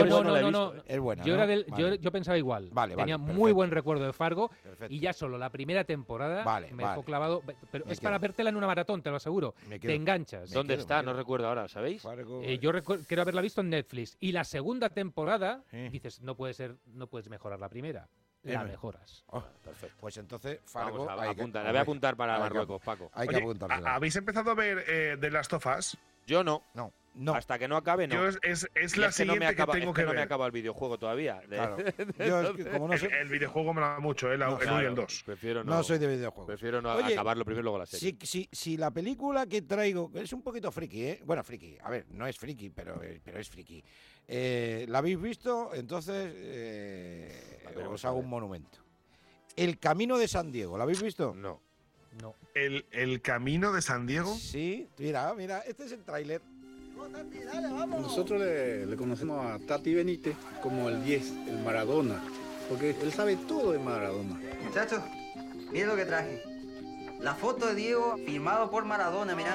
Es 0.86 1.00
buena, 1.00 1.24
Yo, 1.24 1.32
¿no? 1.32 1.34
era 1.38 1.46
del- 1.46 1.66
yo, 1.76 1.84
Vale. 1.86 1.98
yo 1.98 2.12
pensaba 2.12 2.38
igual. 2.38 2.68
Vale, 2.72 2.94
vale, 2.94 3.02
Tenía 3.02 3.18
muy 3.18 3.28
perfecto. 3.34 3.54
buen 3.54 3.70
recuerdo 3.72 4.06
de 4.06 4.12
Fargo. 4.12 4.48
Perfecto. 4.48 4.71
Y 4.88 5.00
ya 5.00 5.12
solo 5.12 5.38
la 5.38 5.50
primera 5.50 5.84
temporada 5.84 6.44
Vale, 6.44 6.70
me 6.72 6.82
vale. 6.82 6.96
dejó 6.96 7.04
clavado. 7.04 7.42
Pero 7.70 7.84
Me 7.86 7.92
es 7.92 8.00
para 8.00 8.16
quedo. 8.16 8.22
vértela 8.28 8.50
en 8.50 8.56
una 8.56 8.66
maratón, 8.66 9.02
te 9.02 9.10
lo 9.10 9.16
aseguro. 9.16 9.54
Me 9.68 9.78
Te 9.78 9.94
enganchas. 9.94 10.50
Me 10.50 10.54
¿Dónde 10.54 10.74
quedo, 10.74 10.82
está? 10.82 11.02
No 11.02 11.12
recuerdo 11.12 11.48
ahora, 11.48 11.68
¿sabéis? 11.68 12.02
Fargo, 12.02 12.40
Eh, 12.42 12.58
yo 12.58 12.70
creo 12.72 13.22
haberla 13.22 13.40
visto 13.42 13.60
en 13.60 13.70
Netflix. 13.70 14.16
Y 14.20 14.32
la 14.32 14.44
segunda 14.44 14.88
temporada, 14.90 15.62
Sí. 15.70 15.88
dices, 15.88 16.20
no 16.22 16.34
puede 16.36 16.54
ser, 16.54 16.76
no 16.86 17.06
puedes 17.06 17.28
mejorar 17.28 17.58
la 17.60 17.68
primera. 17.68 18.08
La 18.44 18.62
Eh, 18.62 18.64
mejoras. 18.64 19.22
oh, 19.28 19.44
Perfecto. 19.62 19.96
Pues 20.00 20.16
entonces, 20.16 20.58
Fargo. 20.64 21.04
Vamos 21.06 21.08
a, 21.08 21.22
hay 21.22 21.34
que- 21.34 21.40
apuntar. 21.42 21.64
La 21.64 21.70
voy 21.70 21.78
a 21.78 21.82
apuntar 21.82 22.16
para 22.16 22.34
que- 22.34 22.40
Marruecos, 22.40 22.82
Paco. 22.82 23.08
Hay 23.14 23.28
que 23.28 23.36
Oye, 23.36 23.44
apuntársela. 23.44 23.90
¿ha- 23.90 23.94
¿habéis 23.94 24.16
empezado 24.16 24.50
a 24.50 24.54
ver 24.54 24.84
eh, 24.88 25.16
The 25.20 25.30
Last 25.30 25.52
of 25.52 25.64
Us? 25.78 25.96
Yo 26.26 26.42
no. 26.44 26.62
No, 26.74 26.92
no. 27.14 27.34
Hasta 27.34 27.58
que 27.58 27.68
no 27.68 27.76
acabe, 27.76 28.06
no. 28.06 28.14
Yo 28.14 28.28
es, 28.42 28.68
es- 28.74 28.96
la 28.96 29.08
es 29.08 29.16
que 29.16 29.24
no 29.26 29.34
me 29.34 29.40
siguiente 29.40 29.56
que 29.56 29.62
tengo 29.72 29.90
es 29.90 29.94
que 29.96 30.00
que 30.00 30.06
no 30.06 30.10
me 30.12 30.16
ver. 30.16 30.24
acaba 30.24 30.46
el 30.46 30.52
videojuego 30.52 30.98
todavía. 30.98 31.40
De- 31.40 31.56
Claro. 31.56 31.76
Yo 32.18 32.40
es 32.42 32.56
que 32.56 32.70
como 32.70 32.86
no 32.88 32.94
el, 32.94 32.98
soy, 33.00 33.08
el 33.20 33.28
videojuego 33.28 33.74
me 33.74 33.80
da 33.82 33.98
mucho, 34.00 34.32
eh, 34.32 34.38
la- 34.38 34.46
No, 34.46 34.60
el 34.60 34.68
1 34.68 34.82
y 34.82 34.84
el 34.86 34.94
2. 34.94 35.22
Prefiero 35.26 35.64
no, 35.64 35.76
no 35.76 35.82
soy 35.82 35.98
de 35.98 36.06
videojuegos. 36.06 36.46
prefiero 36.46 36.80
no 36.80 36.92
Oye, 36.94 37.12
acabarlo 37.12 37.44
primero 37.44 37.60
y 37.60 37.64
luego 37.64 37.78
la 37.78 37.86
serie. 37.86 38.16
Si, 38.20 38.26
si, 38.26 38.48
si 38.50 38.76
la 38.76 38.90
película 38.90 39.46
que 39.46 39.62
traigo, 39.62 40.10
es 40.14 40.32
un 40.32 40.42
poquito 40.42 40.70
friki, 40.72 41.04
¿eh? 41.04 41.22
Bueno, 41.24 41.42
friki, 41.44 41.76
a 41.82 41.90
ver, 41.90 42.06
no 42.10 42.26
es 42.26 42.38
friki, 42.38 42.70
pero, 42.70 43.02
eh, 43.02 43.20
pero 43.22 43.38
es 43.38 43.48
friki. 43.50 43.84
Eh, 44.28 44.86
¿La 44.88 44.98
habéis 44.98 45.20
visto? 45.20 45.70
Entonces 45.74 46.32
eh, 46.34 47.62
os 47.90 48.04
a 48.04 48.08
hago 48.08 48.18
ver. 48.18 48.24
un 48.24 48.30
monumento. 48.30 48.78
El 49.56 49.78
Camino 49.78 50.16
de 50.16 50.28
San 50.28 50.50
Diego, 50.50 50.78
¿la 50.78 50.84
habéis 50.84 51.02
visto? 51.02 51.34
No. 51.34 51.60
No. 52.20 52.34
El, 52.54 52.84
el 52.90 53.20
camino 53.22 53.72
de 53.72 53.80
San 53.82 54.06
Diego. 54.06 54.34
Sí, 54.36 54.88
mira, 54.98 55.32
mira, 55.34 55.60
este 55.60 55.84
es 55.84 55.92
el 55.92 56.02
tráiler. 56.04 56.42
Nosotros 57.88 58.40
le, 58.40 58.86
le 58.86 58.96
conocemos 58.96 59.44
a 59.44 59.58
Tati 59.58 59.94
Benítez 59.94 60.36
como 60.62 60.88
el 60.88 61.02
10, 61.02 61.30
el 61.48 61.58
Maradona, 61.64 62.22
porque 62.68 62.90
él 63.00 63.12
sabe 63.12 63.36
todo 63.36 63.72
de 63.72 63.78
Maradona. 63.78 64.38
Muchachos, 64.62 65.00
miren 65.72 65.88
lo 65.88 65.96
que 65.96 66.04
traje. 66.04 66.42
La 67.20 67.34
foto 67.34 67.66
de 67.68 67.76
Diego 67.76 68.16
firmado 68.26 68.68
por 68.70 68.84
Maradona, 68.84 69.34
mirá. 69.36 69.54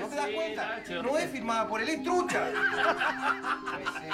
¿no 0.00 0.08
te 0.08 0.16
das 0.16 0.30
cuenta? 0.30 0.82
No 1.02 1.16
es 1.16 1.30
firmada 1.30 1.68
por 1.68 1.80
él, 1.80 1.88
es 1.88 2.02
trucha. 2.02 2.50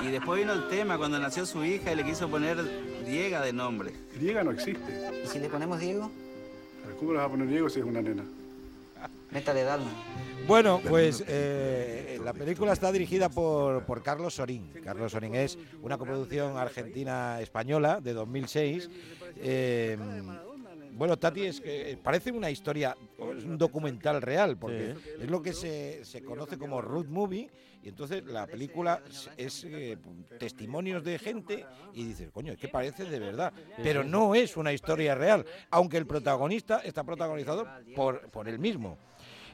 Y 0.02 0.08
después 0.08 0.38
vino 0.38 0.52
el 0.52 0.68
tema 0.68 0.98
cuando 0.98 1.18
nació 1.18 1.46
su 1.46 1.64
hija 1.64 1.92
y 1.92 1.96
le 1.96 2.04
quiso 2.04 2.28
poner 2.28 2.58
Diega 3.06 3.40
de 3.40 3.52
nombre. 3.54 3.92
Diego 4.18 4.42
no 4.44 4.50
existe. 4.50 5.22
¿Y 5.24 5.26
si 5.26 5.38
le 5.38 5.48
ponemos 5.48 5.80
Diego? 5.80 6.10
¿Pero 6.90 6.98
¿Cómo 6.98 7.12
le 7.12 7.18
vas 7.18 7.26
a 7.26 7.30
poner 7.30 7.48
Diego 7.48 7.68
si 7.68 7.78
es 7.78 7.86
una 7.86 8.02
nena? 8.02 8.24
Métale 9.30 9.62
Dalma. 9.62 9.90
Bueno, 10.48 10.80
pues 10.88 11.22
eh, 11.28 12.18
la 12.24 12.32
película 12.32 12.72
está 12.72 12.90
dirigida 12.90 13.28
por, 13.28 13.84
por 13.84 14.02
Carlos 14.02 14.34
Sorín. 14.34 14.68
Carlos 14.82 15.12
Sorín 15.12 15.36
es 15.36 15.56
una 15.82 15.96
coproducción 15.98 16.56
argentina-española 16.56 18.00
de 18.00 18.12
2006. 18.12 18.90
Eh, 19.36 19.96
bueno, 21.00 21.16
Tati, 21.18 21.46
es 21.46 21.62
que 21.62 21.98
parece 22.02 22.30
una 22.30 22.50
historia, 22.50 22.94
es 23.38 23.44
un 23.44 23.56
documental 23.56 24.20
real, 24.20 24.58
porque 24.58 24.94
es 25.18 25.30
lo 25.30 25.40
que 25.40 25.54
se, 25.54 26.04
se 26.04 26.22
conoce 26.22 26.58
como 26.58 26.82
road 26.82 27.06
movie, 27.06 27.48
y 27.82 27.88
entonces 27.88 28.22
la 28.26 28.46
película 28.46 29.00
es, 29.08 29.30
es, 29.38 29.64
eh, 29.64 29.96
testimonios 30.38 31.02
de 31.02 31.18
gente 31.18 31.64
y 31.94 32.04
dices, 32.04 32.28
coño, 32.30 32.52
es 32.52 32.58
que 32.58 32.68
parece 32.68 33.04
de 33.06 33.18
verdad, 33.18 33.50
pero 33.82 34.04
no 34.04 34.34
es 34.34 34.58
una 34.58 34.74
historia 34.74 35.14
real, 35.14 35.46
aunque 35.70 35.96
el 35.96 36.04
protagonista 36.06 36.80
está 36.84 37.02
protagonizado 37.02 37.66
por, 37.96 38.20
por 38.30 38.46
él 38.46 38.58
mismo. 38.58 38.98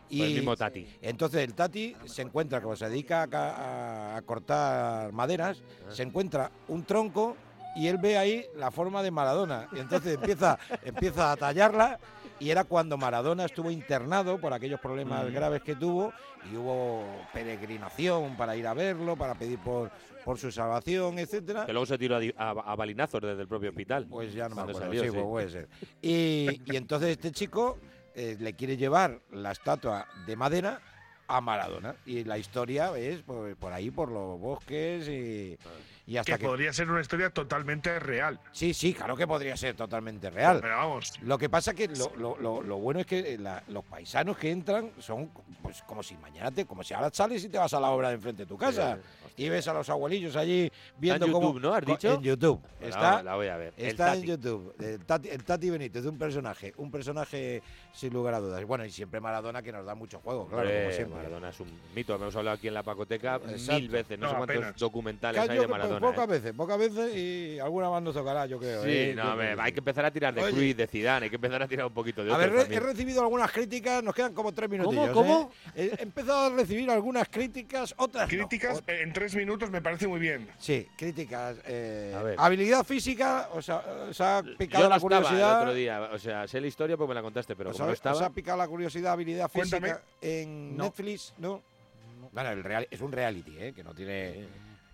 Por 0.09 0.27
el 0.27 0.35
mismo 0.35 0.57
Tati. 0.57 0.87
Entonces 1.01 1.43
el 1.45 1.55
Tati 1.55 1.95
se 2.07 2.23
encuentra, 2.23 2.61
como 2.61 2.75
se 2.75 2.89
dedica 2.89 3.23
a, 3.23 3.29
ca- 3.29 3.55
a- 3.57 4.17
a 4.17 4.23
cortar 4.23 5.13
maderas, 5.13 5.63
se 5.91 6.03
encuentra 6.03 6.51
un 6.69 6.83
tronco 6.85 7.37
y 7.77 7.89
él 7.89 7.99
ve 7.99 8.17
ahí 8.19 8.47
la 8.57 8.71
forma 8.71 9.03
de 9.03 9.11
Maradona. 9.11 9.69
Y 9.73 9.79
entonces 9.79 10.15
empieza, 10.15 10.59
empieza 10.85 11.33
a 11.33 11.37
tallarla 11.37 11.99
y 12.41 12.51
era 12.51 12.65
cuando 12.65 12.97
Maradona 12.97 13.45
estuvo 13.45 13.71
internado 13.71 14.39
por 14.41 14.53
aquellos 14.53 14.81
problemas 14.81 15.27
Mm. 15.29 15.33
graves 15.35 15.63
que 15.63 15.75
tuvo 15.77 16.13
y 16.53 16.57
hubo 16.57 17.05
peregrinación 17.33 18.37
para 18.37 18.57
ir 18.57 18.67
a 18.67 18.75
verlo, 18.75 19.17
para 19.17 19.35
pedir 19.35 19.59
por, 19.59 19.91
por 20.25 20.39
su 20.39 20.51
salvación, 20.53 21.19
etcétera. 21.19 21.67
Que 21.67 21.73
luego 21.73 21.87
se 21.87 21.99
tiró 21.99 22.17
a, 22.17 22.21
a- 22.37 22.51
a 22.73 22.77
balinazos 22.77 23.21
desde 23.21 23.43
el 23.43 23.49
propio 23.49 23.71
hospital. 23.71 24.07
Pues 24.09 24.33
ya 24.35 24.49
no 24.49 24.55
me 24.57 24.63
acuerdo, 24.63 24.81
salió, 24.81 25.03
sí, 25.03 25.09
sí. 25.09 25.15
pues 25.15 25.27
puede 25.27 25.51
ser. 25.51 25.69
Y, 26.03 26.61
y 26.73 26.77
entonces 26.77 27.11
este 27.11 27.33
chico 27.33 27.79
eh, 28.15 28.37
le 28.39 28.55
quiere 28.55 28.77
llevar 28.77 29.21
la 29.33 29.53
estatua 29.53 30.07
de 30.27 30.37
madera 30.37 30.81
a 31.29 31.41
Maradona. 31.41 31.95
Y 32.07 32.25
la 32.25 32.39
historia 32.39 32.97
es 32.97 33.23
por, 33.23 33.55
por 33.57 33.73
ahí, 33.73 33.91
por 33.91 34.11
los 34.11 34.39
bosques 34.41 35.09
y, 35.09 35.59
y 36.07 36.17
hasta 36.17 36.33
que, 36.35 36.39
que... 36.41 36.47
podría 36.47 36.73
ser 36.73 36.91
una 36.91 37.01
historia 37.01 37.31
totalmente 37.31 37.99
real. 37.99 38.39
Sí, 38.53 38.73
sí, 38.75 38.95
claro 38.95 39.17
que 39.17 39.27
podría 39.27 39.57
ser 39.57 39.75
totalmente 39.75 40.31
real. 40.31 40.61
Pero 40.61 40.77
vamos, 40.77 41.13
Lo 41.23 41.37
que 41.39 41.49
pasa 41.49 41.75
que 41.75 41.89
lo, 41.89 42.13
lo- 42.17 42.37
lo- 42.39 42.63
lo 42.63 42.77
bueno 42.79 43.01
es 43.01 43.07
que 43.07 43.35
eh, 43.35 43.39
la- 43.39 43.63
los 43.69 43.85
paisanos 43.85 44.37
que 44.37 44.51
entran 44.51 44.91
son 44.99 45.31
pues 45.63 45.83
como 45.83 46.03
si 46.03 46.17
mañana 46.17 46.51
te, 46.51 46.65
como 46.67 46.83
si 46.85 46.95
ahora 46.95 47.11
sales 47.13 47.43
y 47.45 47.49
te 47.49 47.59
vas 47.59 47.75
a 47.75 47.81
la 47.81 47.91
obra 47.91 48.09
de 48.09 48.15
enfrente 48.15 48.43
de 48.45 48.47
tu 48.49 48.57
casa 48.57 48.99
y 49.37 49.49
ves 49.49 49.69
a 49.69 49.75
los 49.75 49.89
abuelillos 49.91 50.35
allí 50.37 50.71
viendo 50.99 51.27
en 51.27 51.33
cómo 51.33 51.49
YouTube, 51.49 51.63
¿no? 51.63 51.75
¿Has 51.75 51.85
dicho? 51.85 52.15
en 52.15 52.23
YouTube. 52.23 52.61
Está, 52.81 53.23
la 53.23 53.35
voy 53.37 53.49
a 53.49 53.57
ver. 53.57 53.75
El 53.77 53.87
Está 53.87 54.15
en. 54.15 54.23
YouTube. 54.23 54.75
El 54.81 55.05
Tati, 55.05 55.29
el 55.29 55.45
Tati 55.45 55.71
Benítez, 55.71 56.05
un 56.07 56.19
personaje, 56.19 56.73
un 56.77 56.91
personaje 56.91 57.63
sin 57.93 58.13
lugar 58.13 58.35
a 58.35 58.41
dudas. 58.41 58.65
Bueno, 58.65 58.85
y 58.85 58.91
siempre 58.91 59.21
Maradona 59.21 59.63
que 59.63 59.73
nos 59.73 59.85
da 59.85 59.95
mucho 59.95 60.21
juego, 60.21 60.47
claro, 60.47 60.69
como 60.69 60.91
siempre. 60.93 61.17
Maradona 61.17 61.49
es 61.51 61.61
un 61.61 61.69
mito. 61.95 62.15
Hemos 62.15 62.35
hablado 62.37 62.57
aquí 62.57 62.69
en 62.69 62.75
la 62.75 62.83
Pacoteca 62.83 63.37
Exacto. 63.47 63.73
mil 63.81 63.89
veces. 63.89 64.19
No, 64.19 64.27
No, 64.27 64.31
sé 64.31 64.37
cuántos 64.37 64.57
apenas. 64.57 64.77
documentales 64.81 65.41
hay 65.43 65.49
de 65.49 65.57
pues, 65.57 65.69
Maradona. 65.69 66.01
pocas 66.07 66.25
¿eh? 66.25 66.31
veces, 66.31 66.53
pocas 66.53 66.79
veces 66.79 67.17
y 67.17 67.59
alguna 67.59 67.91
más 67.91 68.03
nos 68.03 68.15
tocará, 68.15 68.47
yo 68.47 68.59
creo. 68.59 68.83
Sí, 68.83 68.91
¿eh? 68.91 69.15
no, 69.17 69.35
Yo 69.35 69.39
que 69.41 69.61
hay 69.61 69.73
que 69.73 69.81
empezar 69.81 70.05
a 70.05 70.11
tirar 70.11 70.35
de 70.35 70.43
Oye. 70.43 70.53
Cruyff, 70.53 70.77
de 70.77 70.87
Zidane, 70.87 71.25
hay 71.25 71.31
que 71.31 71.37
empezar 71.37 71.63
a 71.63 71.69
tirar 71.69 71.87
un 71.87 71.93
poquito 71.95 72.25
de 72.25 72.33
A 72.33 72.37
ver, 72.37 72.53
he 72.71 72.81
recibido 72.81 73.21
algunas 73.23 73.51
críticas, 73.53 74.03
nos 74.03 74.15
quedan 74.15 74.33
como 74.35 74.53
tres 74.53 74.69
minutillos. 74.71 75.11
¿Cómo? 75.11 75.51
¿eh? 75.75 75.95
He 75.99 76.03
empezado 76.03 76.47
a 76.47 76.51
recibir 76.57 76.91
algunas 76.91 77.29
críticas, 77.29 77.95
otras 77.99 78.31
no. 78.33 78.37
críticas 78.37 78.79
O- 78.79 78.91
eh, 78.91 79.03
en 79.03 79.13
tres 79.27 79.35
minutos 79.37 79.71
me 79.73 79.83
parece 79.83 80.07
muy 80.07 80.21
bien. 80.21 80.49
Sí, 80.59 80.87
críticas. 80.97 81.57
eh, 81.67 82.15
A 82.17 82.23
ver. 82.23 82.37
habilidad 82.39 82.85
física, 82.85 83.49
os 83.53 83.69
ha, 83.69 83.79
os 84.09 84.21
ha 84.21 84.41
picado 84.57 84.85
Yo 84.85 84.89
no 84.89 84.91
la 84.91 84.97
estaba 84.97 85.17
el 85.19 85.23
curiosidad. 85.25 85.61
otro 85.63 85.75
día, 85.75 86.01
o 86.13 86.19
sea, 86.19 86.47
sé 86.47 86.61
la 86.61 86.69
historia 86.69 86.97
porque 86.97 87.09
me 87.09 87.15
la 87.17 87.23
contaste, 87.23 87.57
pero 87.57 87.71
os, 87.71 87.77
como 87.77 87.85
ha, 87.85 87.87
no 87.89 87.93
os 87.93 88.07
ha 88.07 88.11
estaba... 88.13 88.31
picado 88.31 88.59
la 88.59 88.69
curiosidad, 88.69 89.13
habilidad 89.15 89.49
física 89.51 89.81
Cuéntame. 89.81 90.01
en 90.21 90.77
No. 90.77 90.85
Netflix, 90.85 91.35
¿no? 91.39 91.61
Bueno, 92.31 92.51
el 92.51 92.63
real, 92.63 92.87
es 92.89 93.01
un 93.01 93.11
reality, 93.11 93.57
¿eh? 93.59 93.73
Que 93.75 93.83
no 93.83 93.95
tiene... 93.95 94.47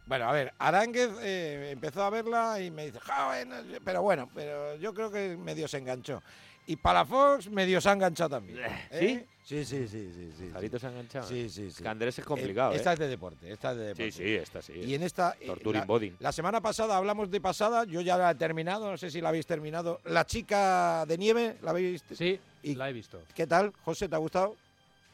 Bueno, 0.07 0.29
a 0.29 0.33
ver, 0.33 0.53
Aránguez 0.59 1.11
eh, 1.21 1.71
empezó 1.73 2.03
a 2.05 2.11
verla 2.11 2.59
y 2.61 2.71
me 2.71 2.87
dice, 2.87 3.01
joven, 3.01 3.49
no 3.51 3.62
sé", 3.62 3.81
pero 3.85 4.01
bueno, 4.03 4.31
pero 4.35 4.77
yo 4.77 4.95
creo 4.95 5.11
que 5.11 5.37
medio 5.37 5.68
se 5.68 5.77
enganchó. 5.79 6.23
Y 6.66 6.77
Palafox 6.77 7.51
medio 7.51 7.81
se 7.81 7.88
ha 7.90 7.92
enganchado 7.92 8.31
también. 8.31 8.59
¿eh? 8.90 8.99
Sí, 8.99 9.27
sí, 9.45 9.65
sí, 9.65 9.89
sí, 9.89 10.33
sí. 10.39 10.51
Jarito 10.53 10.79
se 10.79 10.87
ha 10.87 10.91
enganchado. 10.91 11.27
Sí, 11.29 11.41
¿eh? 11.41 11.49
sí, 11.49 11.67
Es 11.67 11.75
sí. 11.75 11.83
que 11.83 11.89
Andrés 11.89 12.19
es 12.19 12.25
Eh, 12.25 12.27
complicado, 12.29 12.73
¿eh? 12.73 12.77
Esta 12.77 12.93
es 12.93 12.99
de 12.99 13.09
deporte, 13.09 13.51
esta 13.53 13.73
es 13.73 13.77
de 13.79 13.83
deporte. 13.85 14.13
Sí, 14.13 14.19
sí, 14.23 14.35
esta 14.35 14.63
sí. 14.63 14.73
Y 14.75 14.95
en 14.95 15.03
esta. 15.03 15.37
eh, 15.41 15.47
Torturing 15.47 15.81
la, 15.81 15.87
Body. 15.87 16.15
la 16.21 16.33
semana 16.33 16.61
pasada 16.61 16.97
hablamos 16.97 17.31
de 17.31 17.41
pasada, 17.41 17.85
yo 17.85 18.01
ya 18.01 18.17
la 18.17 18.31
he 18.31 18.35
terminado, 18.37 18.91
no 18.91 18.97
sé 18.97 19.11
si 19.11 19.21
la 19.21 19.31
habéis 19.31 19.47
terminado. 19.47 20.01
La 20.05 20.25
chica 20.25 21.05
de 21.07 21.19
nieve, 21.19 21.57
¿la 21.63 21.71
habéis? 21.71 22.05
Sí, 22.13 22.39
¿Y 22.63 22.75
la 22.77 22.89
he 22.89 22.93
visto. 22.93 23.21
¿Qué 23.35 23.47
tal, 23.47 23.73
José? 23.85 24.09
¿Te 24.09 24.15
ha 24.15 24.19
gustado? 24.19 24.57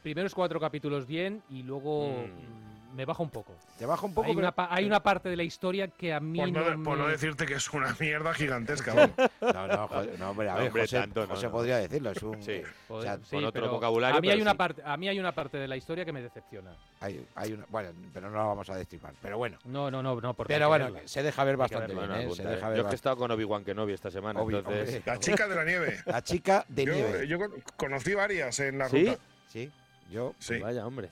Primeros 0.03 0.33
cuatro 0.35 0.59
capítulos 0.59 1.05
bien 1.07 1.41
y 1.49 1.63
luego 1.63 2.09
Mm. 2.09 2.68
Me 2.99 3.05
baja 3.05 3.23
un 3.23 3.29
poco. 3.29 3.53
Te 3.77 3.85
baja 3.85 4.05
un 4.05 4.13
poco, 4.13 4.27
hay, 4.27 4.33
pero- 4.35 4.39
una, 4.45 4.51
pa- 4.51 4.67
hay 4.69 4.83
una 4.83 5.01
parte 5.01 5.29
de 5.29 5.37
la 5.37 5.43
historia 5.43 5.87
que 5.87 6.13
a 6.13 6.19
mí 6.19 6.37
Por 6.37 6.51
no, 6.51 6.69
no, 6.75 6.83
por 6.83 6.97
no 6.97 7.05
me- 7.05 7.11
decirte 7.13 7.45
que 7.45 7.53
es 7.53 7.69
una 7.73 7.95
mierda 7.99 8.33
gigantesca. 8.33 8.93
No, 9.39 9.67
no, 9.67 9.87
José, 9.87 10.15
no, 10.19 10.29
hombre, 10.31 10.49
a 10.49 10.55
ver, 10.55 10.67
Hombre, 10.67 10.81
José, 10.81 10.99
tanto 10.99 11.21
no, 11.21 11.27
José 11.27 11.45
no. 11.45 11.51
podría 11.53 11.77
decirlo, 11.77 12.11
es 12.11 12.21
un... 12.21 12.43
Sí. 12.43 12.61
o 12.89 13.01
sea, 13.01 13.15
Sí, 13.23 13.37
con 13.37 13.45
otro 13.45 13.69
vocabulario, 13.69 14.17
A 14.17 14.19
mí, 14.21 14.29
hay 14.29 14.41
una 14.41 14.51
sí. 14.51 14.57
parte, 14.57 14.81
a 14.83 14.97
mí 14.97 15.07
hay 15.07 15.17
una 15.17 15.31
parte 15.31 15.57
de 15.57 15.67
la 15.69 15.77
historia 15.77 16.03
que 16.03 16.11
me 16.11 16.21
decepciona. 16.21 16.71
hay, 16.99 17.25
hay 17.35 17.53
una, 17.53 17.65
bueno, 17.69 17.91
pero 18.13 18.29
no 18.29 18.35
la 18.37 18.43
vamos 18.43 18.69
a 18.69 18.75
destripar, 18.75 19.13
pero 19.21 19.37
bueno. 19.37 19.57
No, 19.63 19.89
no, 19.89 20.03
no, 20.03 20.19
no 20.19 20.33
Pero 20.33 20.67
bueno, 20.67 20.91
verla. 20.91 21.07
se 21.07 21.23
deja 21.23 21.41
ver 21.45 21.55
bastante 21.55 21.93
verla. 21.95 22.01
bien, 22.01 22.09
Bueno, 22.09 22.21
¿eh? 22.21 22.25
apunta, 22.25 22.43
Se 22.43 22.49
¿eh? 22.49 22.55
deja 22.55 22.67
ver 22.67 22.77
Yo 22.77 22.81
es 22.83 22.87
que 22.89 22.93
he 22.93 22.95
estado 22.95 23.15
con 23.15 23.31
Obi-Wan 23.31 23.63
Kenobi 23.63 23.93
esta 23.93 24.11
semana, 24.11 24.41
Obi- 24.41 24.57
entonces... 24.57 24.95
hombre. 24.95 25.03
La 25.05 25.19
chica 25.19 25.47
de 25.47 25.55
la 25.55 25.63
nieve. 25.63 25.99
La 26.05 26.21
chica 26.21 26.65
de 26.67 26.85
nieve. 26.85 27.27
yo 27.29 27.39
con- 27.39 27.53
conocí 27.77 28.13
varias 28.13 28.59
en 28.59 28.77
la 28.77 28.89
¿Sí? 28.89 29.05
ruta. 29.05 29.19
Sí, 29.47 29.71
yo, 30.11 30.33
Sí. 30.39 30.59
Vaya, 30.59 30.85
hombre. 30.85 31.09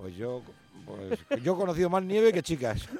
Pues 0.00 0.16
yo, 0.16 0.42
pues, 0.86 1.42
yo 1.42 1.52
he 1.52 1.56
conocido 1.56 1.90
más 1.90 2.02
nieve 2.02 2.32
que 2.32 2.42
chicas. 2.42 2.88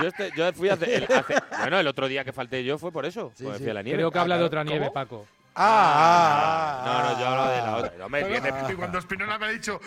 Yo, 0.00 0.06
este- 0.06 0.30
yo 0.36 0.52
fui 0.52 0.68
hace, 0.68 0.94
el, 0.96 1.04
hace- 1.04 1.34
Bueno, 1.62 1.80
el 1.80 1.86
otro 1.88 2.06
día 2.06 2.24
que 2.24 2.32
falté 2.32 2.62
yo 2.64 2.78
fue 2.78 2.92
por 2.92 3.04
eso. 3.04 3.32
Sí, 3.34 3.42
porque 3.42 3.58
sí. 3.58 3.64
fui 3.64 3.70
a 3.72 3.74
la 3.74 3.82
nieve. 3.82 3.98
Creo 3.98 4.10
que 4.12 4.18
habla 4.20 4.36
de 4.36 4.38
claro. 4.38 4.46
otra 4.46 4.64
nieve, 4.64 4.80
¿Cómo? 4.86 4.92
Paco. 4.94 5.26
Ah, 5.56 6.82
ah, 6.84 6.86
No, 6.86 7.10
no, 7.10 7.20
yo 7.20 7.26
hablo 7.26 7.50
de 7.50 7.58
la 7.58 7.66
ah. 7.68 7.76
otra. 7.76 7.92
No, 7.98 8.08
no, 8.08 8.28
viene- 8.28 8.52
y 8.72 8.74
cuando 8.76 9.00
Spinola 9.00 9.36
me 9.38 9.46
ha 9.46 9.48
dicho, 9.50 9.80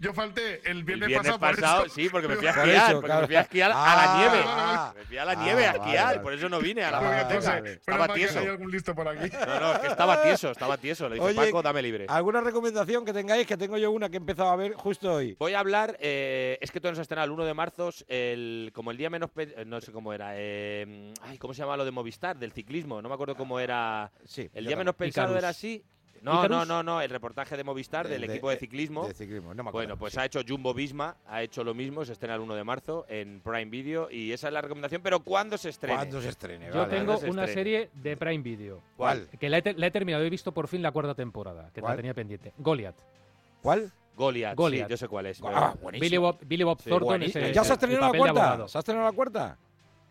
Yo 0.00 0.12
falté 0.14 0.60
el 0.70 0.78
El 0.78 0.84
viernes, 0.84 1.08
viernes 1.08 1.38
pasado, 1.38 1.80
por 1.82 1.90
sí, 1.90 2.08
porque 2.08 2.28
me 2.28 2.36
fui 2.36 2.46
a 2.46 2.50
esquiar, 2.50 2.68
eso, 2.68 2.92
porque 2.92 3.06
claro. 3.06 3.20
me 3.22 3.26
fui 3.26 3.34
a 3.36 3.40
esquiar 3.40 3.72
a 3.72 3.74
Ah, 3.76 3.96
la 4.06 4.18
nieve. 4.18 4.44
ah, 4.46 4.92
me 4.96 5.04
fui 5.04 5.18
a 5.18 5.24
la 5.24 5.32
ah, 5.32 5.34
nieve 5.34 5.66
a 5.66 5.70
esquiar, 5.72 6.04
vale. 6.06 6.20
por 6.20 6.32
eso 6.34 6.48
no 6.48 6.60
vine 6.60 6.84
a 6.84 6.90
la 6.92 6.98
Ah, 6.98 7.00
biblioteca. 7.24 7.50
vale. 7.54 7.72
Estaba 7.72 8.14
tieso. 8.14 8.38
hay 8.38 8.46
algún 8.46 8.70
listo 8.70 8.94
por 8.94 9.08
aquí. 9.08 9.28
No, 9.44 9.58
no, 9.60 9.72
es 9.72 9.78
que 9.80 9.86
estaba 9.88 10.22
tieso, 10.22 10.50
estaba 10.52 10.76
tieso. 10.78 11.08
Le 11.08 11.16
dije, 11.16 11.26
Oye, 11.26 11.34
Paco, 11.46 11.62
dame 11.62 11.82
libre. 11.82 12.06
¿Alguna 12.08 12.40
recomendación 12.42 13.04
que 13.04 13.12
tengáis? 13.12 13.44
Que 13.44 13.56
tengo 13.56 13.76
yo 13.76 13.90
una 13.90 14.08
que 14.08 14.18
he 14.18 14.20
empezado 14.20 14.50
a 14.50 14.56
ver 14.56 14.74
justo 14.74 15.14
hoy. 15.14 15.34
Voy 15.36 15.54
a 15.54 15.58
hablar, 15.58 15.96
eh, 15.98 16.58
es 16.60 16.70
que 16.70 16.78
todo 16.80 16.92
nos 16.92 17.00
ha 17.00 17.02
estrenado 17.02 17.24
el 17.26 17.32
1 17.32 17.44
de 17.44 17.54
marzo, 17.54 17.90
el, 18.06 18.70
como 18.72 18.92
el 18.92 18.96
día 18.98 19.10
menos, 19.10 19.30
pe- 19.30 19.64
no 19.66 19.80
sé 19.80 19.90
cómo 19.90 20.12
era, 20.12 20.30
eh, 20.36 21.12
ay, 21.22 21.38
¿cómo 21.38 21.52
se 21.54 21.62
llama 21.62 21.76
lo 21.76 21.84
de 21.84 21.90
Movistar, 21.90 22.38
del 22.38 22.52
ciclismo? 22.52 23.02
No 23.02 23.08
me 23.08 23.14
acuerdo 23.16 23.34
cómo 23.34 23.58
era. 23.58 24.12
Sí, 24.24 24.48
El 24.54 24.64
día 24.64 24.76
menos 24.76 24.94
pensado 24.94 25.36
era 25.36 25.48
así. 25.48 25.84
No, 26.22 26.32
¿Icarus? 26.44 26.56
no, 26.56 26.64
no, 26.64 26.82
no, 26.82 27.00
el 27.00 27.10
reportaje 27.10 27.56
de 27.56 27.64
Movistar 27.64 28.08
del 28.08 28.20
De- 28.22 28.26
equipo 28.26 28.50
de 28.50 28.56
ciclismo. 28.56 29.06
de 29.06 29.14
ciclismo, 29.14 29.54
no 29.54 29.62
me 29.62 29.68
acuerdo, 29.70 29.86
bueno, 29.88 29.98
pues 29.98 30.14
sí. 30.14 30.20
ha 30.20 30.24
hecho 30.24 30.40
Jumbo 30.46 30.74
Visma, 30.74 31.16
ha 31.26 31.42
hecho 31.42 31.62
lo 31.64 31.74
mismo, 31.74 32.04
se 32.04 32.12
estrena 32.12 32.34
el 32.34 32.40
1 32.40 32.54
de 32.54 32.64
marzo 32.64 33.04
en 33.08 33.40
Prime 33.40 33.66
Video 33.66 34.10
y 34.10 34.32
esa 34.32 34.48
es 34.48 34.52
la 34.54 34.60
recomendación, 34.60 35.00
pero 35.02 35.20
¿cuándo 35.20 35.56
se 35.58 35.68
estrena? 35.68 35.96
¿Cuándo 35.98 36.20
se 36.20 36.28
estrene? 36.28 36.66
Yo 36.68 36.74
Vale. 36.80 36.90
tengo 36.90 37.06
¿cuándo 37.12 37.20
se 37.26 37.30
una 37.30 37.44
estrene? 37.44 37.54
serie 37.78 37.90
de 37.94 38.16
Prime 38.16 38.42
Video. 38.42 38.82
¿Cuál? 38.96 39.28
Que 39.38 39.48
la 39.48 39.58
he, 39.58 39.74
la 39.74 39.86
he 39.86 39.90
terminado, 39.90 40.24
he 40.24 40.30
visto 40.30 40.52
por 40.52 40.68
fin 40.68 40.82
la 40.82 40.90
cuarta 40.92 41.14
temporada, 41.14 41.70
que 41.72 41.80
¿Cuál? 41.80 41.92
la 41.92 41.96
tenía 41.96 42.14
pendiente. 42.14 42.52
Goliath. 42.58 42.96
¿Cuál? 43.62 43.92
Goliath, 44.16 44.56
Goliath. 44.56 44.86
sí, 44.86 44.90
yo 44.90 44.96
sé 44.96 45.06
cuál 45.08 45.26
es. 45.26 45.40
Ah. 45.44 45.74
Billy 45.92 46.16
Bob, 46.16 46.38
Billy 46.44 46.64
Bob 46.64 46.80
Sí, 46.82 46.90
Thornton 46.90 47.22
es 47.22 47.36
el- 47.36 47.52
¿Ya 47.52 47.62
se 47.62 47.70
ha 47.70 47.74
estrenado 47.74 48.12
la 48.12 48.18
cuarta? 48.18 48.68
¿Se 48.68 48.76
ha 48.76 48.80
estrenado 48.80 49.06
la 49.06 49.12
cuarta? 49.12 49.58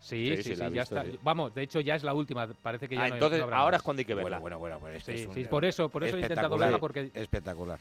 Sí, 0.00 0.36
Sí, 0.36 0.42
sí, 0.42 0.56
la 0.56 0.64
ya 0.68 0.82
visto, 0.82 0.96
está. 0.98 1.10
sí. 1.10 1.18
Vamos, 1.22 1.54
de 1.54 1.62
hecho 1.62 1.80
ya 1.80 1.94
es 1.96 2.02
la 2.04 2.14
última, 2.14 2.46
parece 2.62 2.88
que 2.88 2.94
ya 2.94 3.02
Ah, 3.02 3.08
no 3.08 3.14
hay- 3.14 3.18
entonces 3.18 3.38
no 3.40 3.44
habrá 3.44 3.56
ahora 3.58 3.74
más. 3.76 3.80
es 3.80 3.84
cuando 3.84 4.00
hay 4.00 4.04
que 4.04 4.14
verla. 4.14 4.38
Bueno, 4.38 4.58
bueno, 4.58 4.78
bueno, 4.78 4.78
pues 4.80 4.96
esto 5.08 5.12
Sí, 5.12 5.18
es 5.40 5.44
un- 5.44 5.50
por 5.50 5.64
eso, 5.64 5.88
por 5.88 6.04
eso 6.04 6.16
he 6.16 6.20
intentado 6.20 6.46
espectacular, 6.46 6.68
verla 6.68 6.78
porque 6.78 7.10
Espectacular. 7.14 7.78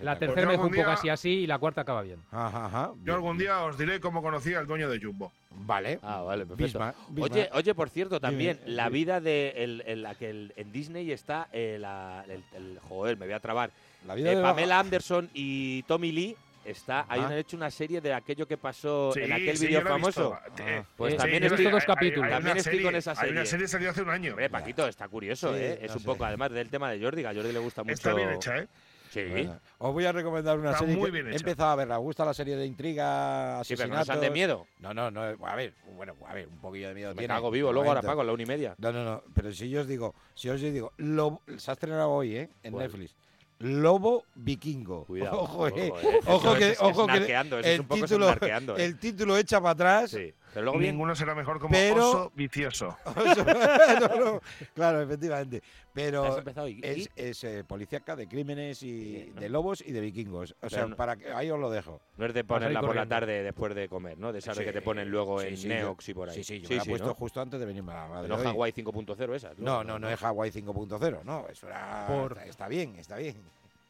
la 0.00 0.18
tercera 0.18 0.40
me 0.42 0.42
fue 0.42 0.54
un 0.54 0.60
algún 0.60 0.68
poco 0.70 0.84
día- 0.88 0.92
así 0.94 1.08
así 1.08 1.30
y 1.30 1.46
la 1.46 1.58
cuarta 1.58 1.80
acaba 1.82 2.02
bien. 2.02 2.18
Ajá, 2.32 2.66
ajá. 2.66 2.86
Yo 2.88 2.94
bien. 3.04 3.14
algún 3.16 3.38
día 3.38 3.62
os 3.64 3.78
diré 3.78 4.00
cómo 4.00 4.22
conocí 4.22 4.54
al 4.54 4.66
dueño 4.66 4.88
de 4.90 5.00
Jumbo. 5.00 5.32
Vale. 5.50 5.98
Ah, 6.02 6.22
vale, 6.22 6.46
perfecto. 6.46 6.64
Bismarck, 6.64 6.96
Bismarck. 7.10 7.32
Oye, 7.32 7.50
oye, 7.52 7.74
por 7.74 7.90
cierto, 7.90 8.18
también 8.20 8.58
la 8.66 8.88
vida 8.88 9.20
de 9.20 9.50
el, 9.56 9.82
el- 9.86 10.02
la 10.02 10.14
que 10.16 10.30
el- 10.30 10.52
en 10.56 10.72
Disney 10.72 11.10
está 11.12 11.48
eh, 11.52 11.76
la- 11.80 12.24
el, 12.28 12.42
el- 12.56 12.78
joder, 12.88 13.16
me 13.16 13.26
voy 13.26 13.34
a 13.34 13.40
trabar. 13.40 13.70
La 14.06 14.14
vida 14.16 14.32
Eh, 14.32 14.36
de 14.36 14.42
Pamela 14.42 14.80
Anderson 14.80 15.30
y 15.32 15.84
Tommy 15.84 16.10
Lee 16.10 16.36
está, 16.64 17.06
hay 17.08 17.20
Ah. 17.20 17.26
han 17.26 17.32
hecho 17.32 17.56
una 17.56 17.70
serie 17.70 18.00
de 18.00 18.12
aquello 18.14 18.46
que 18.46 18.56
pasó 18.56 19.12
Sí, 19.12 19.20
en 19.20 19.32
aquel 19.32 19.56
sí, 19.56 19.66
vídeo 19.66 19.80
he 19.80 19.84
famoso. 19.84 20.38
visto. 20.44 20.62
Eh, 20.62 20.82
Pues 20.96 21.14
Eh, 21.14 21.16
también 21.16 21.42
he 21.42 21.46
estoy, 21.46 21.64
dos 21.70 21.84
capítulos. 21.84 22.24
hay 22.26 22.30
También 22.32 22.56
estoy 22.56 22.72
serie- 22.72 22.86
con 22.86 22.94
esa 22.96 23.10
Hay 23.12 23.16
una 23.30 23.44
serie. 23.44 23.46
serie 23.46 23.64
que 23.64 23.68
salió 23.68 23.90
hace 23.90 24.02
un 24.02 24.10
año. 24.10 24.30
Hombre, 24.32 24.50
Paquito, 24.50 24.86
está 24.88 25.08
curioso, 25.08 25.52
Sí, 25.54 25.60
¿eh? 25.60 25.78
Es 25.82 25.92
un 25.92 26.00
sé. 26.00 26.06
poco, 26.06 26.24
además 26.24 26.50
del 26.52 26.68
tema 26.70 26.90
de 26.90 27.02
Jordi, 27.02 27.22
que 27.22 27.28
a 27.28 27.34
Jordi 27.34 27.52
le 27.52 27.58
gusta 27.58 27.82
mucho. 27.82 27.94
Está 27.94 28.14
bien 28.14 28.30
hecha, 28.30 28.58
¿eh? 28.58 28.68
Sí. 29.10 29.24
Bueno, 29.28 29.60
os 29.76 29.92
voy 29.92 30.06
a 30.06 30.12
recomendar 30.12 30.58
una 30.58 30.70
Está 30.70 30.78
serie 30.80 30.96
muy 30.96 31.04
que 31.10 31.12
bien 31.12 31.26
he 31.26 31.30
hecha. 31.32 31.40
empezado 31.40 31.68
a 31.72 31.76
verla. 31.76 31.98
¿Os 31.98 32.04
gusta 32.04 32.24
la 32.24 32.32
serie 32.32 32.56
de 32.56 32.64
intriga, 32.64 33.60
Sí, 33.62 33.74
pero 33.76 33.92
asesinatos? 33.92 34.14
no 34.16 34.20
de 34.22 34.30
miedo. 34.30 34.66
No, 34.78 34.94
no, 34.94 35.10
no. 35.10 35.20
A 35.46 35.54
ver, 35.54 35.74
bueno, 35.94 36.16
a 36.26 36.32
ver, 36.32 36.48
un 36.48 36.58
poquillo 36.62 36.88
de 36.88 36.94
miedo 36.94 37.10
Me 37.10 37.18
tiene, 37.18 37.34
cago 37.34 37.50
vivo 37.50 37.70
luego 37.74 37.90
ahora, 37.90 38.00
a 38.00 38.24
la 38.24 38.32
una 38.32 38.42
y 38.42 38.46
media. 38.46 38.74
No, 38.78 38.90
no, 38.90 39.04
no. 39.04 39.22
Pero 39.34 39.52
si 39.52 39.68
yo 39.68 39.82
os 39.82 39.86
digo, 39.86 40.14
si 40.34 40.48
os 40.48 40.58
digo, 40.62 40.94
lo, 40.96 41.42
se 41.58 41.70
ha 41.70 41.74
estrenado 41.74 42.10
hoy, 42.10 42.36
¿eh? 42.36 42.48
En 42.62 42.72
¿Cuál? 42.72 42.84
Netflix. 42.86 43.14
Lobo 43.62 44.24
Vikingo. 44.34 45.04
Cuidado, 45.04 45.40
Ojo, 45.40 45.68
eh. 45.68 45.90
ojo, 45.90 46.00
eh. 46.00 46.20
Ojo 46.26 46.54
que, 46.56 46.76
ojo 46.80 47.06
que 47.06 47.14
el 47.62 47.86
título, 47.86 48.30
eh. 48.32 48.64
el 48.78 48.98
título 48.98 49.36
echa 49.36 49.60
para 49.60 49.70
atrás. 49.70 50.10
Sí. 50.10 50.34
Pero 50.52 50.64
luego 50.64 50.78
bien. 50.78 50.94
Ninguno 50.94 51.14
será 51.14 51.34
mejor 51.34 51.58
como 51.58 51.72
Pero- 51.72 52.08
oso 52.08 52.32
vicioso. 52.34 52.96
No, 54.02 54.24
no, 54.32 54.40
claro, 54.74 55.00
efectivamente. 55.02 55.62
Pero. 55.94 56.42
¿Y- 56.68 56.80
es, 56.82 56.98
y? 56.98 57.08
es 57.16 57.44
eh, 57.44 57.64
policíaca 57.64 58.16
de 58.16 58.26
crímenes 58.26 58.82
y 58.82 58.92
Bien, 59.12 59.34
¿no? 59.34 59.40
de 59.40 59.48
lobos 59.48 59.82
y 59.86 59.92
de 59.92 60.00
vikingos. 60.00 60.54
O 60.62 60.68
sea, 60.70 60.86
no- 60.86 60.96
para 60.96 61.16
que 61.16 61.30
ahí 61.32 61.50
os 61.50 61.58
lo 61.58 61.70
dejo. 61.70 62.00
No 62.16 62.26
es 62.26 62.34
de 62.34 62.44
ponerla 62.44 62.80
por 62.80 62.94
la 62.96 63.06
tarde 63.06 63.42
después 63.42 63.74
de 63.74 63.88
comer, 63.88 64.18
¿no? 64.18 64.32
De 64.32 64.38
esas 64.40 64.56
de 64.56 64.64
que 64.64 64.72
te 64.72 64.82
ponen 64.82 65.10
luego 65.10 65.40
Sí, 65.40 65.48
en 65.48 65.56
sí, 65.56 65.68
Neox 65.68 66.06
yo- 66.06 66.10
y 66.10 66.14
por 66.14 66.28
ahí. 66.30 66.34
Sí, 66.36 66.44
sí, 66.44 66.60
yo 66.60 66.68
me 66.70 66.76
la 66.76 66.82
he 66.82 66.86
puesto 66.86 67.06
¿no? 67.08 67.14
justo 67.14 67.40
antes 67.40 67.60
de 67.60 67.66
venirme 67.66 67.92
a 67.92 67.96
la 68.02 68.08
madre. 68.08 68.28
No. 68.28 68.36
Hawaii 68.36 68.72
5.0 68.72 69.34
esas. 69.34 69.58
No, 69.58 69.82
no, 69.84 69.98
no 69.98 70.08
es 70.08 70.22
Hawaii 70.22 70.50
5.0, 70.50 71.22
no, 71.24 71.46
eso 71.48 71.66
era, 71.66 72.06
Por- 72.08 72.32
está, 72.32 72.44
está 72.46 72.68
bien, 72.68 72.96
está 72.96 73.16
bien. 73.16 73.36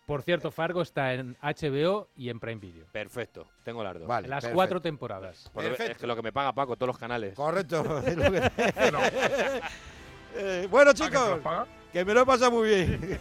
Por 0.07 0.23
cierto, 0.23 0.51
Fargo 0.51 0.83
está 0.83 1.15
en 1.15 1.37
HBO 1.41 2.09
y 2.17 2.29
en 2.29 2.41
Prime 2.41 2.61
Video. 2.61 2.87
Perfecto, 2.93 3.47
tengo 3.65 3.83
las 3.85 3.99
dos. 3.99 4.09
Vale, 4.09 4.29
Las 4.29 4.39
perfecto. 4.39 4.55
cuatro 4.57 4.83
temporadas. 4.83 5.51
Es 5.79 5.97
que 5.97 6.07
lo 6.07 6.17
que 6.17 6.23
me 6.23 6.33
paga 6.33 6.53
Paco, 6.53 6.77
todos 6.77 6.89
los 6.89 6.99
canales. 6.99 7.35
Correcto. 7.35 7.99
es 8.07 8.17
lo 8.17 8.31
que- 8.33 8.51
Eh, 10.35 10.67
bueno, 10.71 10.93
¿Ah, 10.93 10.95
que 10.95 11.01
te 11.01 11.07
chicos, 11.11 11.41
que 11.93 12.05
me 12.07 12.15
lo 12.15 12.23
he 12.23 12.25
pasado 12.25 12.53
muy 12.53 12.67
bien. 12.67 13.21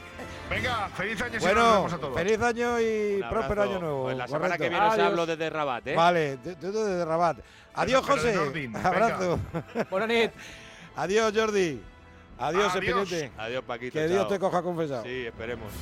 Venga, 0.48 0.88
feliz 0.90 1.20
año 1.20 1.30
y 1.30 1.34
nos 1.34 1.42
bueno, 1.42 1.72
vemos 1.74 1.92
a 1.92 1.98
todos. 1.98 2.14
feliz 2.16 2.40
año 2.40 2.80
y 2.80 3.14
abrazo. 3.16 3.30
próspero 3.34 3.62
año 3.62 3.78
nuevo. 3.80 4.02
Pues 4.04 4.16
la 4.16 4.26
semana 4.28 4.44
correcto. 4.56 4.62
que 4.62 4.68
viene 4.70 4.86
os 4.86 4.98
hablo 4.98 5.26
desde 5.26 5.50
Rabat, 5.50 5.86
¿eh? 5.88 5.94
Vale, 5.96 6.36
tú 6.36 6.72
desde 6.72 7.04
Rabat. 7.04 7.38
Adiós, 7.74 8.06
José. 8.06 8.36
Abrazo. 8.80 9.40
Buenas 9.90 10.08
noches. 10.08 10.30
Adiós, 10.94 11.32
Jordi. 11.34 11.82
Adiós, 12.38 12.74
Adiós. 12.76 13.06
Espinete. 13.06 13.32
Adiós, 13.38 13.64
Paquito. 13.64 13.92
Que 13.94 14.06
Dios 14.06 14.20
chao. 14.20 14.28
te 14.28 14.38
coja 14.38 14.62
confesado. 14.62 15.02
Sí, 15.02 15.26
esperemos. 15.26 15.72